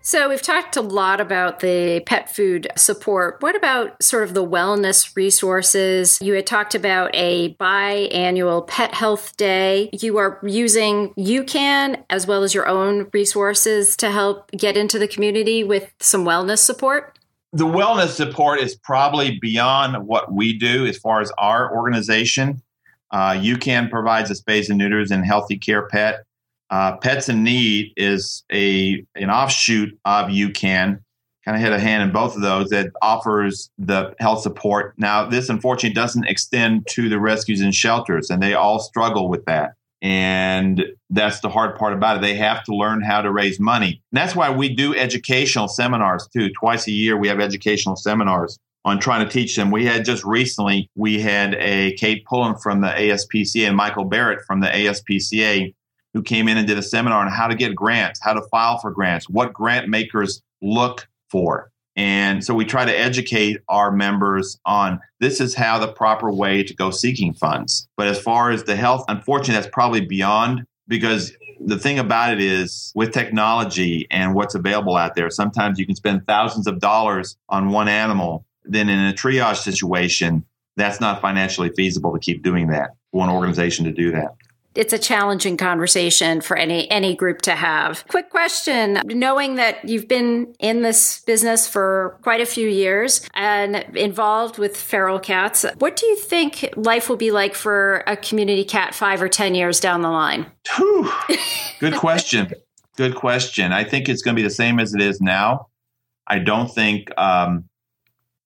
So, 0.00 0.28
we've 0.28 0.40
talked 0.40 0.76
a 0.76 0.80
lot 0.80 1.20
about 1.20 1.60
the 1.60 2.00
pet 2.06 2.34
food 2.34 2.68
support. 2.76 3.36
What 3.40 3.56
about 3.56 4.02
sort 4.02 4.22
of 4.22 4.32
the 4.32 4.46
wellness 4.46 5.14
resources? 5.16 6.18
You 6.22 6.34
had 6.34 6.46
talked 6.46 6.74
about 6.74 7.10
a 7.14 7.54
biannual 7.56 8.66
pet 8.66 8.94
health 8.94 9.36
day. 9.36 9.90
You 9.92 10.16
are 10.18 10.38
using 10.42 11.12
UCAN 11.18 12.04
as 12.08 12.26
well 12.26 12.42
as 12.42 12.54
your 12.54 12.66
own 12.68 13.08
resources 13.12 13.96
to 13.98 14.10
help 14.10 14.50
get 14.52 14.76
into 14.76 14.98
the 14.98 15.08
community 15.08 15.64
with 15.64 15.92
some 16.00 16.24
wellness 16.24 16.58
support? 16.58 17.18
The 17.52 17.66
wellness 17.66 18.10
support 18.10 18.60
is 18.60 18.76
probably 18.76 19.38
beyond 19.40 20.06
what 20.06 20.32
we 20.32 20.58
do 20.58 20.86
as 20.86 20.98
far 20.98 21.20
as 21.20 21.32
our 21.38 21.74
organization. 21.74 22.62
Uh, 23.10 23.32
UCAN 23.32 23.90
provides 23.90 24.30
a 24.30 24.34
space 24.34 24.68
and 24.68 24.78
neuters 24.78 25.10
and 25.10 25.24
healthy 25.24 25.58
care 25.58 25.86
pet. 25.88 26.24
Uh, 26.70 26.96
Pets 26.98 27.28
in 27.28 27.42
Need 27.42 27.92
is 27.96 28.44
a 28.52 29.04
an 29.14 29.30
offshoot 29.30 29.98
of 30.04 30.26
UCAN, 30.26 31.00
kind 31.44 31.56
of 31.56 31.60
hit 31.60 31.72
a 31.72 31.78
hand 31.78 32.02
in 32.02 32.12
both 32.12 32.36
of 32.36 32.42
those 32.42 32.68
that 32.70 32.90
offers 33.00 33.70
the 33.78 34.14
health 34.20 34.42
support. 34.42 34.94
Now, 34.98 35.26
this 35.26 35.48
unfortunately 35.48 35.94
doesn't 35.94 36.26
extend 36.26 36.86
to 36.90 37.08
the 37.08 37.18
rescues 37.18 37.60
and 37.60 37.74
shelters, 37.74 38.30
and 38.30 38.42
they 38.42 38.54
all 38.54 38.80
struggle 38.80 39.28
with 39.28 39.44
that. 39.46 39.72
And 40.00 40.84
that's 41.10 41.40
the 41.40 41.48
hard 41.48 41.76
part 41.76 41.92
about 41.92 42.18
it. 42.18 42.22
They 42.22 42.36
have 42.36 42.62
to 42.64 42.74
learn 42.74 43.02
how 43.02 43.22
to 43.22 43.32
raise 43.32 43.58
money. 43.58 44.00
And 44.12 44.20
that's 44.20 44.36
why 44.36 44.50
we 44.50 44.72
do 44.72 44.94
educational 44.94 45.66
seminars 45.66 46.28
too. 46.32 46.50
Twice 46.52 46.86
a 46.86 46.92
year, 46.92 47.16
we 47.16 47.28
have 47.28 47.40
educational 47.40 47.96
seminars 47.96 48.58
on 48.84 49.00
trying 49.00 49.26
to 49.26 49.32
teach 49.32 49.56
them. 49.56 49.70
We 49.70 49.84
had 49.84 50.04
just 50.04 50.24
recently, 50.24 50.88
we 50.94 51.20
had 51.20 51.54
a 51.54 51.94
Kate 51.94 52.24
Pullen 52.26 52.56
from 52.56 52.80
the 52.80 52.88
ASPCA 52.88 53.66
and 53.66 53.76
Michael 53.76 54.04
Barrett 54.04 54.44
from 54.46 54.60
the 54.60 54.68
ASPCA 54.68 55.74
who 56.14 56.22
came 56.22 56.48
in 56.48 56.56
and 56.56 56.66
did 56.66 56.78
a 56.78 56.82
seminar 56.82 57.20
on 57.20 57.30
how 57.30 57.46
to 57.46 57.54
get 57.54 57.74
grants, 57.74 58.20
how 58.22 58.32
to 58.32 58.42
file 58.50 58.78
for 58.78 58.90
grants, 58.90 59.28
what 59.28 59.52
grant 59.52 59.88
makers 59.88 60.42
look 60.62 61.06
for. 61.30 61.70
And 61.96 62.44
so 62.44 62.54
we 62.54 62.64
try 62.64 62.84
to 62.84 62.96
educate 62.96 63.58
our 63.68 63.90
members 63.90 64.58
on 64.64 65.00
this 65.18 65.40
is 65.40 65.54
how 65.54 65.78
the 65.78 65.88
proper 65.88 66.30
way 66.30 66.62
to 66.62 66.74
go 66.74 66.90
seeking 66.92 67.34
funds. 67.34 67.88
But 67.96 68.06
as 68.06 68.20
far 68.20 68.52
as 68.52 68.64
the 68.64 68.76
health, 68.76 69.04
unfortunately, 69.08 69.60
that's 69.60 69.72
probably 69.72 70.02
beyond 70.02 70.64
because 70.86 71.32
the 71.60 71.78
thing 71.78 71.98
about 71.98 72.32
it 72.32 72.40
is 72.40 72.92
with 72.94 73.12
technology 73.12 74.06
and 74.12 74.34
what's 74.34 74.54
available 74.54 74.94
out 74.94 75.16
there, 75.16 75.28
sometimes 75.28 75.78
you 75.80 75.86
can 75.86 75.96
spend 75.96 76.24
thousands 76.28 76.68
of 76.68 76.78
dollars 76.78 77.36
on 77.48 77.70
one 77.70 77.88
animal. 77.88 78.46
Then 78.64 78.88
in 78.88 79.00
a 79.00 79.12
triage 79.12 79.56
situation, 79.56 80.44
that's 80.76 81.00
not 81.00 81.20
financially 81.20 81.70
feasible 81.76 82.12
to 82.12 82.20
keep 82.20 82.44
doing 82.44 82.68
that, 82.68 82.90
one 83.10 83.28
organization 83.28 83.84
to 83.86 83.92
do 83.92 84.12
that 84.12 84.36
it's 84.78 84.92
a 84.92 84.98
challenging 84.98 85.56
conversation 85.56 86.40
for 86.40 86.56
any 86.56 86.88
any 86.88 87.14
group 87.14 87.42
to 87.42 87.56
have. 87.56 88.06
Quick 88.06 88.30
question, 88.30 89.00
knowing 89.06 89.56
that 89.56 89.86
you've 89.86 90.06
been 90.06 90.54
in 90.60 90.82
this 90.82 91.20
business 91.26 91.66
for 91.66 92.16
quite 92.22 92.40
a 92.40 92.46
few 92.46 92.68
years 92.68 93.28
and 93.34 93.76
involved 93.96 94.56
with 94.56 94.76
feral 94.76 95.18
cats, 95.18 95.66
what 95.78 95.96
do 95.96 96.06
you 96.06 96.16
think 96.16 96.72
life 96.76 97.08
will 97.08 97.16
be 97.16 97.32
like 97.32 97.56
for 97.56 98.04
a 98.06 98.16
community 98.16 98.64
cat 98.64 98.94
5 98.94 99.20
or 99.20 99.28
10 99.28 99.56
years 99.56 99.80
down 99.80 100.02
the 100.02 100.10
line? 100.10 100.46
Whew. 100.76 101.12
Good 101.80 101.96
question. 101.96 102.52
Good 102.96 103.16
question. 103.16 103.72
I 103.72 103.82
think 103.82 104.08
it's 104.08 104.22
going 104.22 104.36
to 104.36 104.40
be 104.40 104.46
the 104.46 104.54
same 104.54 104.78
as 104.78 104.94
it 104.94 105.02
is 105.02 105.20
now. 105.20 105.66
I 106.28 106.38
don't 106.38 106.68
think 106.68 107.10
um, 107.18 107.64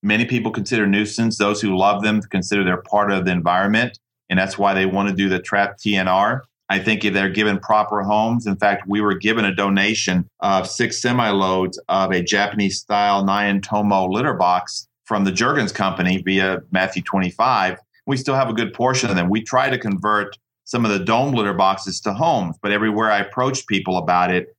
many 0.03 0.25
people 0.25 0.51
consider 0.51 0.87
nuisance. 0.87 1.37
Those 1.37 1.61
who 1.61 1.77
love 1.77 2.03
them 2.03 2.23
consider 2.23 2.65
they're 2.65 2.83
part 2.83 3.13
of 3.13 3.27
the 3.27 3.33
environment 3.33 3.99
and 4.33 4.39
that's 4.39 4.57
why 4.57 4.73
they 4.73 4.87
want 4.87 5.11
to 5.11 5.15
do 5.15 5.29
the 5.29 5.39
trap 5.39 5.77
TNR. 5.77 6.41
I 6.71 6.79
think 6.79 7.05
if 7.05 7.13
they're 7.13 7.29
given 7.29 7.59
proper 7.59 8.01
homes, 8.01 8.47
in 8.47 8.57
fact, 8.57 8.85
we 8.89 9.03
were 9.03 9.13
given 9.13 9.45
a 9.45 9.55
donation 9.55 10.27
of 10.41 10.67
six 10.67 11.03
semi 11.03 11.29
loads 11.29 11.79
of 11.91 12.13
a 12.13 12.23
Japanese 12.23 12.79
style 12.79 13.23
Nyan 13.23 13.63
Tomo 13.63 14.07
litter 14.07 14.33
box 14.33 14.89
from 15.05 15.25
the 15.25 15.33
Jergens 15.33 15.71
company 15.71 16.23
via 16.23 16.63
Matthew 16.71 17.03
25. 17.03 17.77
We 18.07 18.17
still 18.17 18.35
have 18.35 18.49
a 18.49 18.55
good 18.55 18.73
portion 18.73 19.11
of 19.11 19.17
them. 19.17 19.29
We 19.29 19.43
try 19.43 19.69
to 19.69 19.77
convert 19.77 20.39
some 20.65 20.87
of 20.87 20.93
the 20.93 21.05
dome 21.05 21.35
litter 21.35 21.53
boxes 21.53 22.01
to 22.01 22.15
homes, 22.15 22.57
but 22.63 22.73
everywhere 22.73 23.11
I 23.11 23.19
approached 23.19 23.67
people 23.67 23.99
about 23.99 24.33
it, 24.33 24.57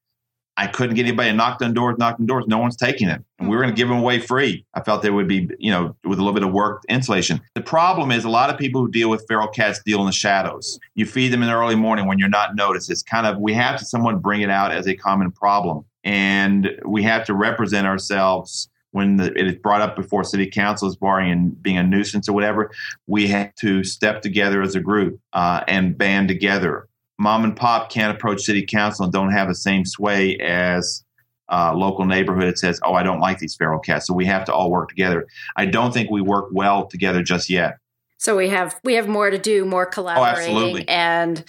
I 0.56 0.68
couldn't 0.68 0.96
get 0.96 1.08
anybody. 1.08 1.32
knocked 1.32 1.62
on 1.64 1.74
doors, 1.74 1.98
knocked 1.98 2.20
on 2.20 2.28
doors. 2.28 2.46
No 2.48 2.60
one's 2.60 2.76
taking 2.76 3.10
it. 3.10 3.24
And 3.40 3.50
we 3.50 3.56
were 3.56 3.62
going 3.64 3.74
to 3.74 3.78
give 3.78 3.88
them 3.88 3.98
away 3.98 4.20
free. 4.20 4.66
I 4.74 4.82
felt 4.82 5.02
there 5.02 5.14
would 5.14 5.28
be, 5.28 5.50
you 5.58 5.72
know, 5.72 5.96
with 6.04 6.20
a 6.20 6.22
little 6.22 6.34
bit 6.34 6.44
of 6.44 6.52
work 6.52 6.84
insulation. 6.90 7.42
The 7.56 7.62
problem 7.62 8.12
is 8.12 8.24
a 8.24 8.30
lot 8.30 8.50
of 8.50 8.58
people 8.58 8.82
who 8.82 8.92
deal 8.92 9.10
with 9.10 9.26
feral 9.28 9.48
cats 9.48 9.82
deal 9.84 10.00
in 10.02 10.06
the 10.06 10.12
shadows. 10.12 10.80
You 10.96 11.06
feed 11.06 11.30
them 11.30 11.42
in 11.42 11.48
the 11.48 11.56
early 11.56 11.76
morning 11.76 12.06
when 12.06 12.20
you're 12.20 12.30
not 12.30 12.56
noticed. 12.56 12.92
It's 12.92 13.02
kind 13.02 13.26
of, 13.26 13.40
we 13.40 13.54
have 13.54 13.80
to 13.80 13.86
someone 13.86 14.20
bring 14.20 14.42
it 14.42 14.50
out 14.50 14.72
as 14.72 14.88
a 14.88 14.96
common 14.96 15.32
problem. 15.32 15.86
And 16.04 16.70
we 16.86 17.02
have 17.04 17.26
to 17.26 17.34
represent 17.34 17.88
ourselves 17.88 18.70
when 18.92 19.18
the, 19.18 19.38
it 19.38 19.48
is 19.48 19.56
brought 19.56 19.82
up 19.82 19.96
before 19.96 20.24
city 20.24 20.46
council 20.48 20.88
as 20.88 20.96
barring 20.96 21.32
and 21.32 21.62
being 21.64 21.78
a 21.78 21.84
nuisance 21.84 22.30
or 22.30 22.34
whatever. 22.34 22.70
We 23.08 23.28
have 23.28 23.56
to 23.56 23.84
step 23.84 24.22
together 24.22 24.62
as 24.62 24.76
a 24.76 24.80
group 24.80 25.20
uh, 25.34 25.64
and 25.68 25.98
band 25.98 26.28
together 26.28 26.88
mom 27.18 27.44
and 27.44 27.56
pop 27.56 27.90
can't 27.90 28.16
approach 28.16 28.42
city 28.42 28.66
council 28.66 29.06
and 29.06 29.14
don't 29.14 29.32
have 29.32 29.48
the 29.48 29.56
same 29.56 29.86
sway 29.86 30.38
as 30.38 31.04
uh, 31.52 31.74
local 31.76 32.06
neighborhood 32.06 32.48
that 32.48 32.58
says, 32.58 32.80
"Oh, 32.84 32.94
I 32.94 33.04
don't 33.04 33.20
like 33.20 33.40
these 33.40 33.56
feral 33.56 33.80
cats." 33.80 34.08
So 34.08 34.14
we 34.14 34.26
have 34.26 34.46
to 34.46 34.54
all 34.54 34.72
work 34.72 34.90
together. 34.90 35.28
I 35.56 35.66
don't 35.66 35.94
think 35.94 36.10
we 36.10 36.22
work 36.22 36.50
well 36.52 36.88
together 36.88 37.22
just 37.22 37.50
yet. 37.50 37.78
So 38.18 38.38
we 38.38 38.50
have 38.50 38.80
we 38.84 38.94
have 38.96 39.08
more 39.08 39.30
to 39.30 39.38
do, 39.38 39.66
more 39.66 39.88
oh, 39.88 39.92
collaborating, 39.92 40.80
oh, 40.80 40.84
and 40.88 41.44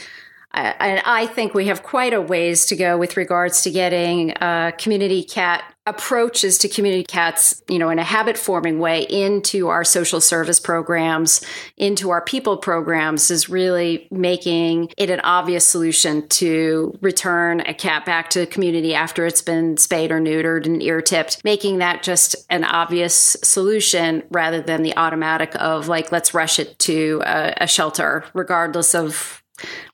and 0.52 1.02
I 1.04 1.26
think 1.26 1.54
we 1.54 1.66
have 1.66 1.82
quite 1.82 2.12
a 2.12 2.20
ways 2.20 2.66
to 2.66 2.76
go 2.76 2.96
with 2.96 3.16
regards 3.16 3.62
to 3.62 3.70
getting 3.70 4.32
uh, 4.38 4.72
community 4.78 5.24
cat 5.24 5.73
approaches 5.86 6.56
to 6.58 6.68
community 6.68 7.04
cats, 7.04 7.62
you 7.68 7.78
know, 7.78 7.90
in 7.90 7.98
a 7.98 8.04
habit 8.04 8.38
forming 8.38 8.78
way 8.78 9.02
into 9.02 9.68
our 9.68 9.84
social 9.84 10.20
service 10.20 10.58
programs, 10.58 11.44
into 11.76 12.08
our 12.10 12.22
people 12.22 12.56
programs 12.56 13.30
is 13.30 13.50
really 13.50 14.08
making 14.10 14.90
it 14.96 15.10
an 15.10 15.20
obvious 15.20 15.64
solution 15.66 16.26
to 16.28 16.96
return 17.02 17.60
a 17.60 17.74
cat 17.74 18.06
back 18.06 18.30
to 18.30 18.38
the 18.38 18.46
community 18.46 18.94
after 18.94 19.26
it's 19.26 19.42
been 19.42 19.76
spayed 19.76 20.10
or 20.10 20.20
neutered 20.20 20.64
and 20.64 20.82
ear 20.82 21.02
tipped, 21.02 21.44
making 21.44 21.78
that 21.78 22.02
just 22.02 22.34
an 22.48 22.64
obvious 22.64 23.36
solution 23.42 24.22
rather 24.30 24.62
than 24.62 24.82
the 24.82 24.96
automatic 24.96 25.54
of 25.56 25.86
like, 25.86 26.10
let's 26.10 26.32
rush 26.32 26.58
it 26.58 26.78
to 26.78 27.20
a, 27.26 27.54
a 27.58 27.66
shelter, 27.66 28.24
regardless 28.32 28.94
of 28.94 29.42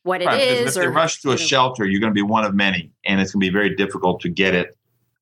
what 0.04 0.22
it 0.22 0.26
right, 0.26 0.40
is. 0.40 0.76
If 0.76 0.82
they 0.82 0.88
rush 0.88 1.20
to 1.22 1.30
a 1.30 1.32
know. 1.32 1.36
shelter, 1.36 1.84
you're 1.84 2.00
going 2.00 2.12
to 2.12 2.14
be 2.14 2.22
one 2.22 2.44
of 2.44 2.54
many, 2.54 2.92
and 3.04 3.20
it's 3.20 3.32
going 3.32 3.40
to 3.40 3.50
be 3.50 3.52
very 3.52 3.74
difficult 3.74 4.20
to 4.20 4.28
get 4.28 4.54
it 4.54 4.76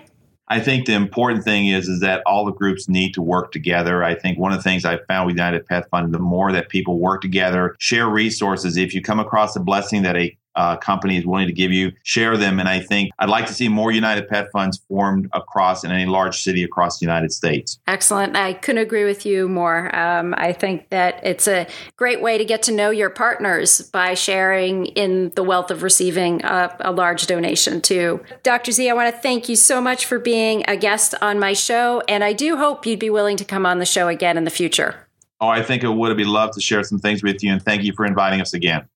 I 0.52 0.60
think 0.60 0.86
the 0.86 0.96
important 0.96 1.46
thing 1.46 1.68
is 1.68 1.88
is 1.88 2.02
that 2.02 2.22
all 2.26 2.44
the 2.44 2.52
groups 2.52 2.90
need 2.90 3.14
to 3.14 3.22
work 3.22 3.54
together. 3.54 4.04
I 4.04 4.16
think 4.16 4.38
one 4.38 4.52
of 4.52 4.58
the 4.58 4.64
things 4.64 4.84
I 4.84 4.98
found 5.08 5.28
with 5.28 5.38
United 5.38 5.66
Pet 5.66 5.90
Fund, 5.90 6.14
the 6.14 6.20
more 6.20 6.52
that 6.52 6.68
people 6.68 7.00
work 7.00 7.22
together, 7.22 7.74
share 7.80 8.10
resources. 8.10 8.76
If 8.76 8.94
you 8.94 9.02
come 9.02 9.22
across 9.22 9.56
a 9.56 9.62
blessing 9.62 10.02
that 10.02 10.18
a 10.18 10.38
uh, 10.56 10.78
company 10.78 11.18
is 11.18 11.26
willing 11.26 11.48
to 11.48 11.54
give 11.54 11.72
you, 11.72 11.92
share 12.04 12.38
them. 12.38 12.60
And 12.60 12.68
I 12.68 12.80
think 12.80 13.12
I'd 13.20 13.30
like 13.30 13.46
to 13.48 13.54
see 13.54 13.70
more 13.70 13.92
United 13.92 14.28
Pet 14.28 14.52
Funds 14.52 14.80
formed 14.88 15.30
across 15.34 15.84
in 15.84 15.92
any 15.92 16.06
large 16.06 16.42
city 16.42 16.64
across 16.64 17.00
the 17.00 17.06
United 17.06 17.32
States. 17.32 17.80
Excellent. 17.88 18.36
I 18.36 18.54
couldn't 18.54 18.82
agree 18.82 19.06
with 19.06 19.26
you 19.26 19.48
more. 19.48 19.96
Um, 19.96 20.34
I 20.38 20.54
think 20.54 20.90
that 20.90 21.20
it's 21.24 21.48
a 21.48 21.68
great 21.96 22.22
way 22.22 22.38
to 22.38 22.46
get 22.46 22.64
to 22.64 22.72
know 22.72 22.90
your 22.90 23.10
partners 23.10 23.82
by 23.82 24.14
sharing 24.14 24.88
in 24.88 25.30
the 25.36 25.44
wealth 25.44 25.72
of 25.72 25.84
receiving 25.84 26.44
a, 26.44 26.76
a 26.82 26.92
large 26.92 27.28
donation 27.28 27.82
too. 27.82 28.24
Dr. 28.44 28.72
Z, 28.72 28.90
I 28.90 28.94
want 28.94 29.14
to 29.14 29.22
thank 29.22 29.50
you 29.50 29.56
so 29.56 29.82
much 29.82 30.06
for 30.06 30.20
being 30.20 30.64
a 30.68 30.76
guest 30.76 31.16
on 31.22 31.40
my 31.40 31.54
show. 31.54 32.02
And 32.08 32.24
I 32.24 32.34
do 32.34 32.58
hope 32.58 32.86
you'd 32.86 33.00
be 33.00 33.10
willing 33.10 33.38
to 33.38 33.46
come 33.46 33.66
on 33.66 33.80
the 33.80 33.86
show 33.86 34.08
again 34.08 34.38
in 34.38 34.44
the 34.44 34.52
future. 34.52 35.08
Oh, 35.40 35.48
I 35.48 35.64
think 35.64 35.84
it 35.84 35.90
would 35.90 36.16
be 36.18 36.24
love 36.24 36.52
to 36.52 36.62
share 36.62 36.84
some 36.84 37.00
things 37.00 37.24
with 37.24 37.44
you. 37.44 37.52
And 37.52 37.62
thank 37.62 37.84
you 37.84 37.94
for 37.94 38.06
inviting 38.06 38.42
us 38.42 38.54
again. 38.54 38.88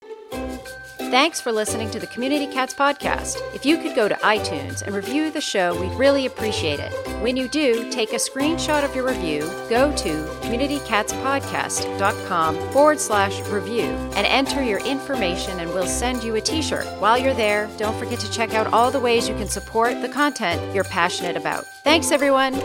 Thanks 1.12 1.40
for 1.40 1.52
listening 1.52 1.92
to 1.92 2.00
the 2.00 2.08
Community 2.08 2.48
Cats 2.48 2.74
podcast. 2.74 3.38
If 3.54 3.64
you 3.66 3.78
could 3.78 3.96
go 3.96 4.10
to 4.10 4.16
iTunes 4.16 4.82
and 4.82 4.94
review 4.94 5.32
the 5.32 5.40
show, 5.40 5.80
we'd 5.80 5.94
really 5.94 6.26
appreciate 6.26 6.80
it. 6.80 6.92
When 7.22 7.38
you 7.38 7.48
do, 7.48 7.90
take 7.90 8.12
a 8.12 8.18
screenshot 8.18 8.84
of 8.84 8.94
your 8.96 9.08
review, 9.08 9.42
go 9.70 9.96
to 9.96 10.26
communitycatspodcast.com 10.42 12.72
forward 12.72 13.00
slash 13.00 13.40
review 13.48 13.92
and 14.16 14.28
enter 14.28 14.62
your 14.64 14.80
information, 14.80 15.60
and 15.60 15.72
we'll 15.74 15.88
send 15.88 16.24
you 16.24 16.36
a 16.36 16.42
t 16.42 16.62
shirt. 16.62 16.86
While 17.00 17.18
you're 17.18 17.34
there, 17.34 17.70
don't 17.78 17.98
forget 17.98 18.20
to 18.20 18.30
check 18.32 18.54
out 18.54 18.68
all 18.74 18.92
the 18.92 19.00
ways 19.00 19.30
you 19.30 19.36
can 19.36 19.48
support 19.48 20.02
the 20.02 20.10
content 20.10 20.76
you're 20.76 20.84
passionate 20.84 21.38
about. 21.38 21.66
Thanks, 21.84 22.12
everyone. 22.12 22.56